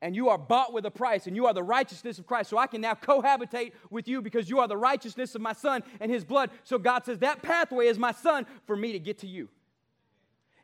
[0.00, 2.50] and you are bought with a price, and you are the righteousness of Christ.
[2.50, 5.82] So I can now cohabitate with you because you are the righteousness of my son
[5.98, 6.50] and his blood.
[6.62, 9.48] So God says, That pathway is my son for me to get to you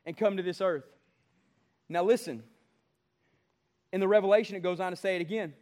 [0.06, 0.84] and come to this earth.
[1.88, 2.42] Now, listen.
[3.92, 5.54] In the Revelation, it goes on to say it again.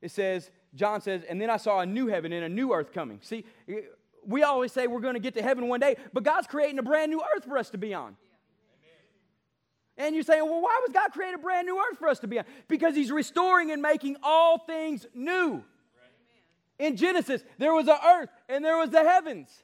[0.00, 2.92] It says, John says, and then I saw a new heaven and a new earth
[2.92, 3.20] coming.
[3.22, 3.44] See,
[4.26, 6.82] we always say we're going to get to heaven one day, but God's creating a
[6.82, 8.16] brand new earth for us to be on.
[9.96, 12.26] And you're saying, well, why was God create a brand new earth for us to
[12.26, 12.44] be on?
[12.66, 15.62] Because He's restoring and making all things new.
[16.78, 19.62] In Genesis, there was an earth and there was the heavens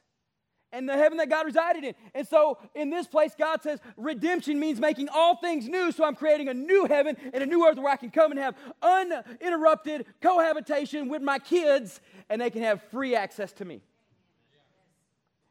[0.73, 1.95] and the heaven that God resided in.
[2.13, 5.91] And so in this place, God says redemption means making all things new.
[5.91, 8.39] So I'm creating a new heaven and a new earth where I can come and
[8.39, 13.81] have uninterrupted cohabitation with my kids and they can have free access to me.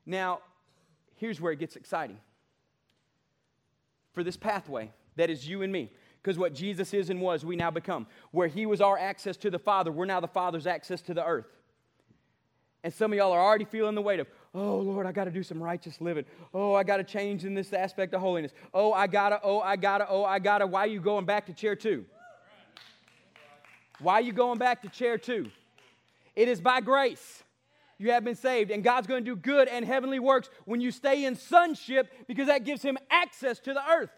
[0.07, 0.41] Now,
[1.17, 2.19] here's where it gets exciting
[4.13, 5.91] for this pathway that is you and me.
[6.23, 8.07] Because what Jesus is and was, we now become.
[8.31, 11.25] Where He was our access to the Father, we're now the Father's access to the
[11.25, 11.47] earth.
[12.83, 15.31] And some of y'all are already feeling the weight of, oh Lord, I got to
[15.31, 16.25] do some righteous living.
[16.53, 18.53] Oh, I got to change in this aspect of holiness.
[18.75, 20.67] Oh, I got to, oh, I got to, oh, I got to.
[20.67, 22.05] Why are you going back to chair two?
[24.01, 25.51] Why are you going back to chair two?
[26.35, 27.43] It is by grace
[28.01, 28.71] you have been saved.
[28.71, 32.47] And God's going to do good and heavenly works when you stay in sonship because
[32.47, 34.11] that gives him access to the earth.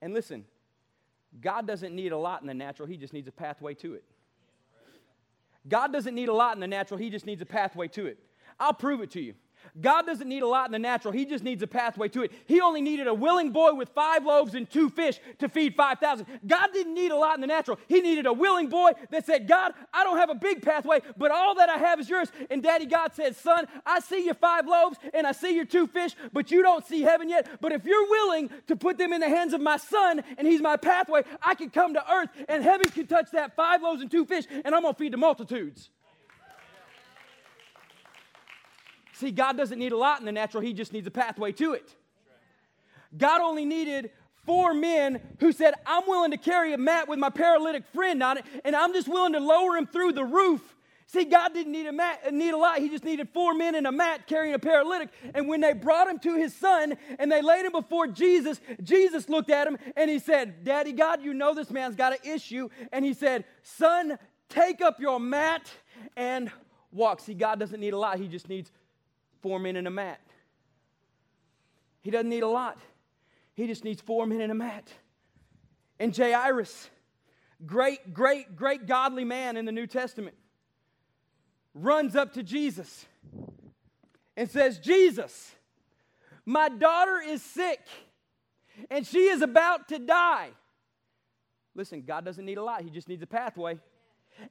[0.00, 0.46] And listen,
[1.42, 4.04] God doesn't need a lot in the natural, He just needs a pathway to it.
[5.68, 8.18] God doesn't need a lot in the natural, He just needs a pathway to it.
[8.58, 9.34] I'll prove it to you.
[9.78, 12.32] God doesn't need a lot in the natural, He just needs a pathway to it.
[12.46, 16.26] He only needed a willing boy with five loaves and two fish to feed 5,000.
[16.46, 19.46] God didn't need a lot in the natural, He needed a willing boy that said,
[19.46, 22.30] God, I don't have a big pathway, but all that I have is yours.
[22.50, 25.86] And Daddy God said, Son, I see your five loaves and I see your two
[25.86, 27.60] fish, but you don't see heaven yet.
[27.60, 30.60] But if you're willing to put them in the hands of my son and He's
[30.60, 34.10] my pathway, I can come to earth and heaven can touch that five loaves and
[34.10, 35.90] two fish, and I'm going to feed the multitudes.
[39.20, 41.72] See, God doesn't need a lot in the natural, He just needs a pathway to
[41.74, 41.94] it.
[43.16, 44.10] God only needed
[44.46, 48.38] four men who said, I'm willing to carry a mat with my paralytic friend on
[48.38, 50.76] it, and I'm just willing to lower him through the roof.
[51.06, 52.78] See, God didn't need a mat, need a lot.
[52.78, 55.08] He just needed four men and a mat carrying a paralytic.
[55.34, 59.28] And when they brought him to his son and they laid him before Jesus, Jesus
[59.28, 62.68] looked at him and he said, Daddy God, you know this man's got an issue.
[62.92, 64.18] And he said, Son,
[64.50, 65.70] Take up your mat
[66.16, 66.50] and
[66.90, 67.20] walk.
[67.20, 68.70] See, God doesn't need a lot, He just needs
[69.42, 70.20] four men and a mat.
[72.02, 72.78] He doesn't need a lot,
[73.54, 74.88] He just needs four men and a mat.
[75.98, 76.88] And Jairus,
[77.66, 80.34] great, great, great godly man in the New Testament,
[81.74, 83.04] runs up to Jesus
[84.36, 85.54] and says, Jesus,
[86.46, 87.80] my daughter is sick
[88.90, 90.50] and she is about to die.
[91.74, 93.78] Listen, God doesn't need a lot, He just needs a pathway.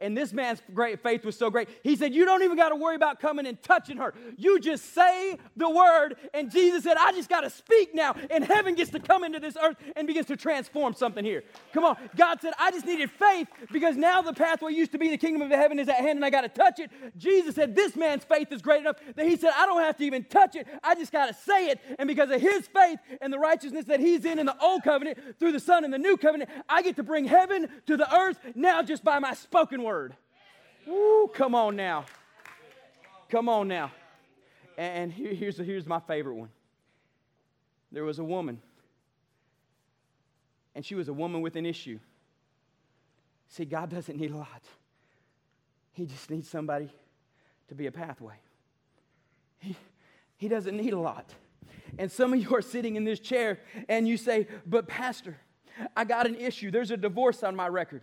[0.02, 1.70] And this man's great faith was so great.
[1.84, 4.14] He said, You don't even got to worry about coming and touching her.
[4.38, 6.16] You just say the word.
[6.34, 8.16] And Jesus said, I just got to speak now.
[8.30, 11.44] And heaven gets to come into this earth and begins to transform something here.
[11.74, 11.98] Come on.
[12.16, 15.42] God said, I just needed faith because now the pathway used to be the kingdom
[15.42, 16.92] of heaven is at hand and I got to touch it.
[17.18, 20.04] Jesus said, This man's faith is great enough that he said, I don't have to
[20.04, 20.68] even touch it.
[20.84, 21.80] I just got to say it.
[21.98, 25.18] And because of his faith and the righteousness that he's in in the old covenant
[25.40, 28.40] through the Son in the new covenant, I get to bring heaven to the earth
[28.56, 30.16] now just by my spoken spoken word.
[30.86, 32.06] Woo, come on now.
[33.30, 33.92] Come on now.
[34.78, 36.50] And here's, here's my favorite one.
[37.92, 38.62] There was a woman,
[40.76, 42.00] and she was a woman with an issue.
[43.50, 44.64] See, God doesn't need a lot,
[45.94, 46.92] He just needs somebody
[47.68, 48.36] to be a pathway.
[49.60, 49.76] He,
[50.38, 51.34] he doesn't need a lot.
[51.98, 53.60] And some of you are sitting in this chair
[53.90, 55.36] and you say, But, Pastor,
[55.98, 56.72] I got an issue.
[56.72, 58.02] There's a divorce on my record.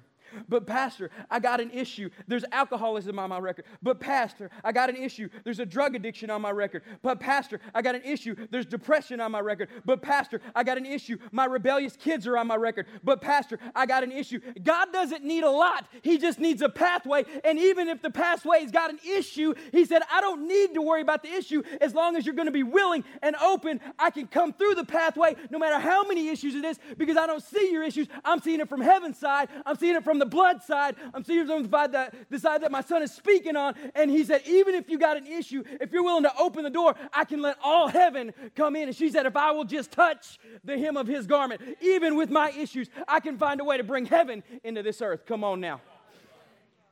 [0.48, 2.10] But, Pastor, I got an issue.
[2.26, 3.64] There's alcoholism on my record.
[3.82, 5.28] But, Pastor, I got an issue.
[5.44, 6.82] There's a drug addiction on my record.
[7.02, 8.34] But, Pastor, I got an issue.
[8.50, 9.68] There's depression on my record.
[9.84, 11.18] But, Pastor, I got an issue.
[11.32, 12.86] My rebellious kids are on my record.
[13.02, 14.40] But, Pastor, I got an issue.
[14.62, 17.24] God doesn't need a lot, He just needs a pathway.
[17.44, 21.02] And even if the pathway's got an issue, He said, I don't need to worry
[21.02, 23.80] about the issue as long as you're going to be willing and open.
[23.98, 27.26] I can come through the pathway no matter how many issues it is because I
[27.26, 28.08] don't see your issues.
[28.24, 30.96] I'm seeing it from heaven's side, I'm seeing it from the the blood side.
[31.14, 33.74] I'm seeing on the that the side that my son is speaking on.
[33.94, 36.70] And he said, even if you got an issue, if you're willing to open the
[36.70, 38.88] door, I can let all heaven come in.
[38.88, 42.30] And she said, if I will just touch the hem of his garment, even with
[42.30, 45.26] my issues, I can find a way to bring heaven into this earth.
[45.26, 45.80] Come on now.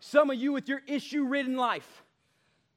[0.01, 2.03] Some of you with your issue ridden life,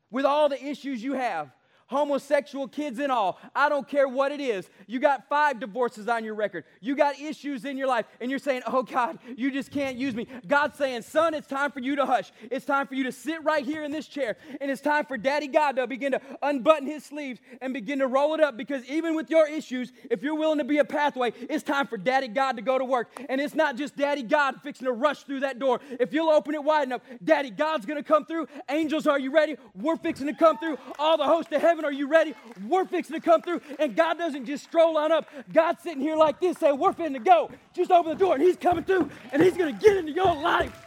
[0.09, 1.51] with all the issues you have,
[1.87, 3.39] homosexual kids and all.
[3.55, 4.69] I don't care what it is.
[4.85, 6.63] You got five divorces on your record.
[6.79, 10.15] You got issues in your life, and you're saying, Oh God, you just can't use
[10.15, 10.27] me.
[10.47, 12.31] God's saying, Son, it's time for you to hush.
[12.49, 15.17] It's time for you to sit right here in this chair, and it's time for
[15.17, 18.85] Daddy God to begin to unbutton his sleeves and begin to roll it up because
[18.85, 22.27] even with your issues, if you're willing to be a pathway, it's time for Daddy
[22.27, 23.09] God to go to work.
[23.29, 25.81] And it's not just Daddy God fixing to rush through that door.
[25.99, 28.47] If you'll open it wide enough, Daddy God's to come through.
[28.69, 29.55] Angels, are you ready?
[29.75, 30.77] We're fixing to come through.
[30.99, 32.33] All the hosts of heaven heaven, are you ready?
[32.67, 33.61] We're fixing to come through.
[33.79, 35.27] And God doesn't just stroll on up.
[35.53, 37.51] God's sitting here like this, saying, We're fixing to go.
[37.73, 40.35] Just open the door, and He's coming through, and He's going to get into your
[40.35, 40.85] life.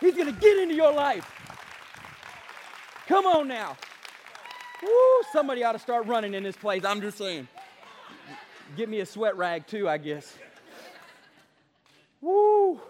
[0.00, 1.28] He's going to get into your life.
[3.08, 3.76] Come on now.
[4.82, 6.84] Woo, somebody ought to start running in this place.
[6.84, 7.48] I'm just saying.
[8.76, 10.36] Get me a sweat rag too, I guess.
[12.20, 12.80] Woo.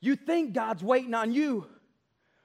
[0.00, 1.66] You think God's waiting on you.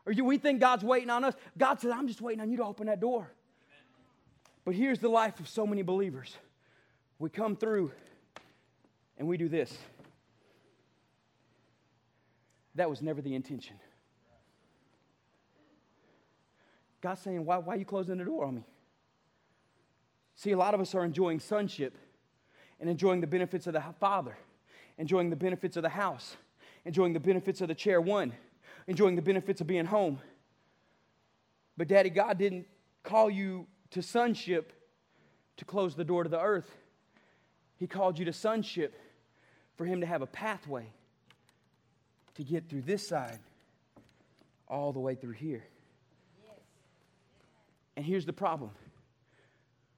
[0.05, 1.36] Or you, we think God's waiting on us.
[1.57, 3.32] God says, I'm just waiting on you to open that door.
[4.64, 6.36] But here's the life of so many believers
[7.20, 7.91] we come through
[9.18, 9.78] and we do this.
[12.76, 13.76] That was never the intention.
[17.01, 18.64] God's saying, why, why are you closing the door on me?
[20.36, 21.97] See, a lot of us are enjoying sonship
[22.80, 24.38] and enjoying the benefits of the Father,
[24.97, 26.38] enjoying the benefits of the house,
[26.86, 28.34] enjoying the benefits of the chair one
[28.88, 30.20] enjoying the benefits of being home.
[31.78, 32.68] But, Daddy, God didn't
[33.03, 34.73] call you to sonship
[35.57, 36.69] to close the door to the earth.
[37.77, 38.95] He called you to sonship
[39.75, 40.87] for Him to have a pathway
[42.35, 43.39] to get through this side
[44.67, 45.63] all the way through here.
[47.95, 48.71] And here's the problem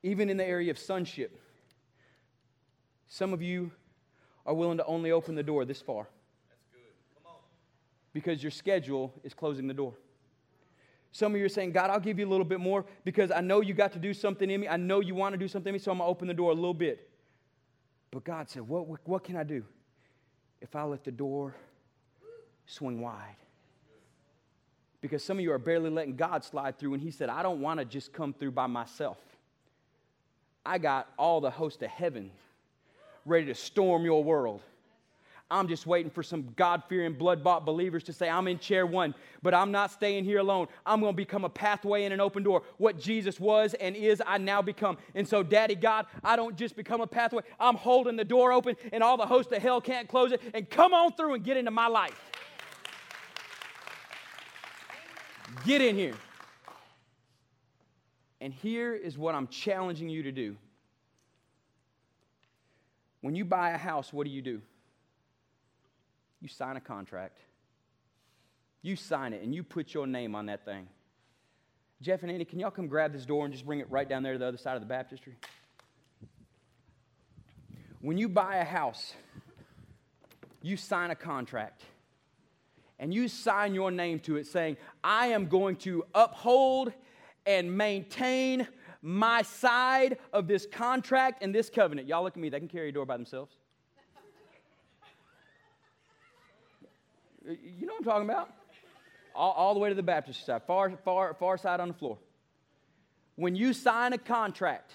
[0.02, 1.40] even in the area of sonship,
[3.08, 3.72] some of you
[4.46, 6.10] are willing to only open the door this far
[8.12, 9.94] because your schedule is closing the door.
[11.14, 13.40] Some of you are saying, God, I'll give you a little bit more because I
[13.40, 14.68] know you got to do something in me.
[14.68, 16.34] I know you want to do something in me, so I'm going to open the
[16.34, 17.08] door a little bit.
[18.10, 19.64] But God said, what, what, what can I do
[20.60, 21.56] if I let the door
[22.66, 23.36] swing wide?
[25.02, 27.62] Because some of you are barely letting God slide through, and He said, I don't
[27.62, 29.20] want to just come through by myself.
[30.66, 32.32] I got all the host of heaven
[33.24, 34.62] ready to storm your world.
[35.52, 38.86] I'm just waiting for some God fearing, blood bought believers to say, I'm in chair
[38.86, 39.14] one,
[39.44, 40.68] but I'm not staying here alone.
[40.86, 42.64] I'm going to become a pathway and an open door.
[42.78, 44.98] What Jesus was and is, I now become.
[45.14, 48.76] And so, Daddy God, I don't just become a pathway, I'm holding the door open,
[48.92, 50.42] and all the hosts of hell can't close it.
[50.54, 52.20] And come on through and get into my life.
[55.66, 56.16] Get in here.
[58.42, 60.58] And here is what I'm challenging you to do.
[63.22, 64.62] When you buy a house, what do you do?
[66.44, 67.40] You sign a contract.
[68.82, 70.90] You sign it and you put your name on that thing.
[72.02, 74.24] Jeff and Andy, can y'all come grab this door and just bring it right down
[74.24, 75.38] there to the other side of the baptistry?
[78.02, 79.14] When you buy a house,
[80.62, 81.84] you sign a contract
[83.00, 86.92] and you sign your name to it saying, I am going to uphold
[87.46, 88.68] and maintain
[89.02, 92.10] my side of this contract and this covenant.
[92.10, 93.56] Y'all look at me, they can carry a door by themselves.
[97.46, 98.54] You know what I'm talking about?
[99.36, 102.18] All, all, the way to the Baptist side, far, far, far side on the floor.
[103.36, 104.92] When you sign a contract,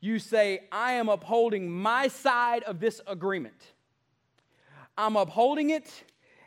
[0.00, 3.54] you say, I am upholding my side of this agreement.
[4.98, 6.04] I'm upholding it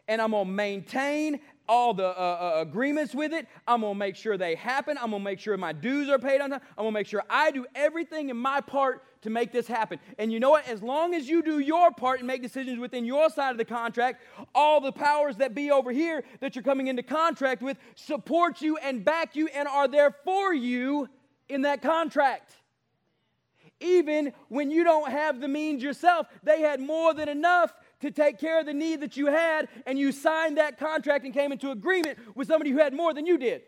[0.08, 3.48] and I'm going to maintain all the uh, uh, agreements with it.
[3.68, 4.98] I'm going to make sure they happen.
[4.98, 6.62] I'm going to make sure my dues are paid on time.
[6.78, 10.00] I'm going to make sure I do everything in my part to make this happen.
[10.18, 10.68] And you know what?
[10.68, 13.66] As long as you do your part and make decisions within your side of the
[13.66, 14.22] contract,
[14.54, 18.78] all the powers that be over here that you're coming into contract with support you
[18.78, 21.10] and back you and are there for you
[21.50, 22.54] in that contract.
[23.80, 28.40] Even when you don't have the means yourself, they had more than enough to take
[28.40, 31.72] care of the need that you had, and you signed that contract and came into
[31.72, 33.64] agreement with somebody who had more than you did.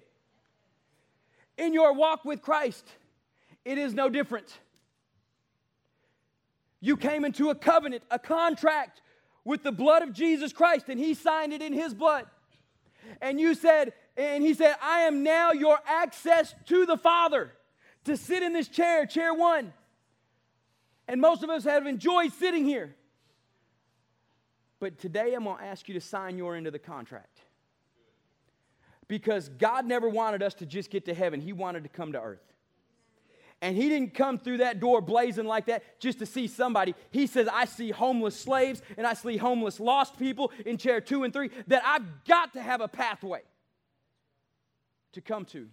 [1.57, 2.85] In your walk with Christ,
[3.65, 4.59] it is no different.
[6.79, 9.01] You came into a covenant, a contract
[9.43, 12.25] with the blood of Jesus Christ, and He signed it in His blood.
[13.21, 17.51] And you said, and He said, I am now your access to the Father
[18.05, 19.73] to sit in this chair, chair one.
[21.07, 22.95] And most of us have enjoyed sitting here.
[24.79, 27.41] But today I'm going to ask you to sign your end of the contract.
[29.07, 32.21] Because God never wanted us to just get to heaven, He wanted to come to
[32.21, 32.43] earth.
[33.61, 36.95] And He didn't come through that door blazing like that just to see somebody.
[37.11, 41.23] He says, I see homeless slaves and I see homeless lost people in chair two
[41.23, 43.41] and three that I've got to have a pathway
[45.13, 45.67] to come to.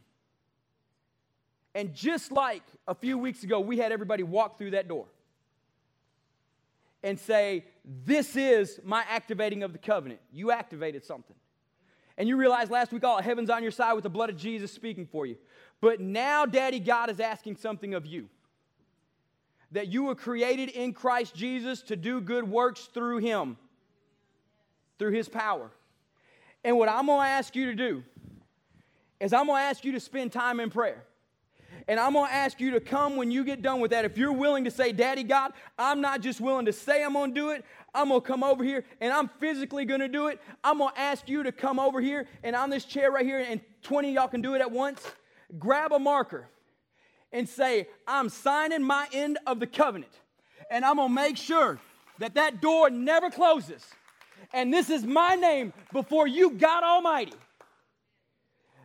[1.75, 5.07] And just like a few weeks ago, we had everybody walk through that door
[7.03, 10.21] and say, This is my activating of the covenant.
[10.33, 11.37] You activated something.
[12.19, 14.73] And you realized last week, all heaven's on your side with the blood of Jesus
[14.73, 15.37] speaking for you.
[15.81, 18.29] But now, Daddy God is asking something of you
[19.73, 23.57] that you were created in Christ Jesus to do good works through Him,
[24.99, 25.71] through His power.
[26.65, 28.03] And what I'm going to ask you to do
[29.21, 31.05] is I'm going to ask you to spend time in prayer.
[31.89, 34.05] And I'm going to ask you to come when you get done with that.
[34.05, 37.33] If you're willing to say, Daddy God, I'm not just willing to say I'm going
[37.33, 37.65] to do it,
[37.95, 40.41] I'm going to come over here and I'm physically going to do it.
[40.65, 43.39] I'm going to ask you to come over here and on this chair right here,
[43.39, 45.01] and 20 y'all can do it at once.
[45.59, 46.49] Grab a marker
[47.33, 50.13] and say, I'm signing my end of the covenant.
[50.71, 51.79] And I'm going to make sure
[52.19, 53.87] that that door never closes.
[54.53, 57.35] And this is my name before you, God Almighty,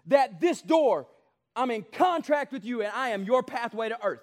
[0.08, 1.08] that this door
[1.56, 4.22] I'm in contract with you and I am your pathway to earth.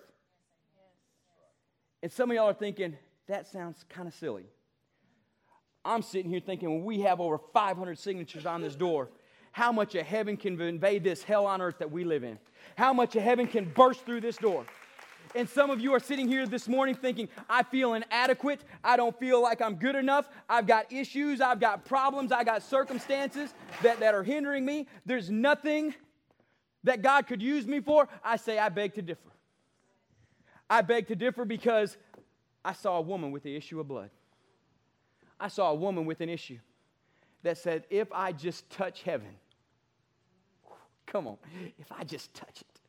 [2.03, 4.47] And some of y'all are thinking, that sounds kind of silly.
[5.85, 9.09] I'm sitting here thinking, when we have over 500 signatures on this door,
[9.53, 12.39] how much of heaven can invade this hell on earth that we live in?
[12.77, 14.65] How much of heaven can burst through this door?
[15.35, 18.61] And some of you are sitting here this morning thinking, I feel inadequate.
[18.83, 20.29] I don't feel like I'm good enough.
[20.49, 21.41] I've got issues.
[21.41, 22.33] I've got problems.
[22.33, 23.53] I got circumstances
[23.83, 24.87] that, that are hindering me.
[25.05, 25.95] There's nothing
[26.89, 29.31] that God could use me for, I say, I beg to differ.
[30.71, 31.97] I beg to differ because
[32.65, 34.11] I saw a woman with the issue of blood.
[35.39, 36.59] I saw a woman with an issue
[37.43, 39.29] that said, if I just touch heaven,
[41.07, 41.37] come on,
[41.79, 42.81] if I just touch it,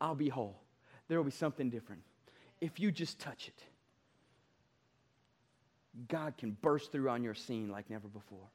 [0.00, 0.60] I'll be whole.
[1.08, 2.02] There will be something different.
[2.60, 3.62] If you just touch it,
[6.08, 8.48] God can burst through on your scene like never before.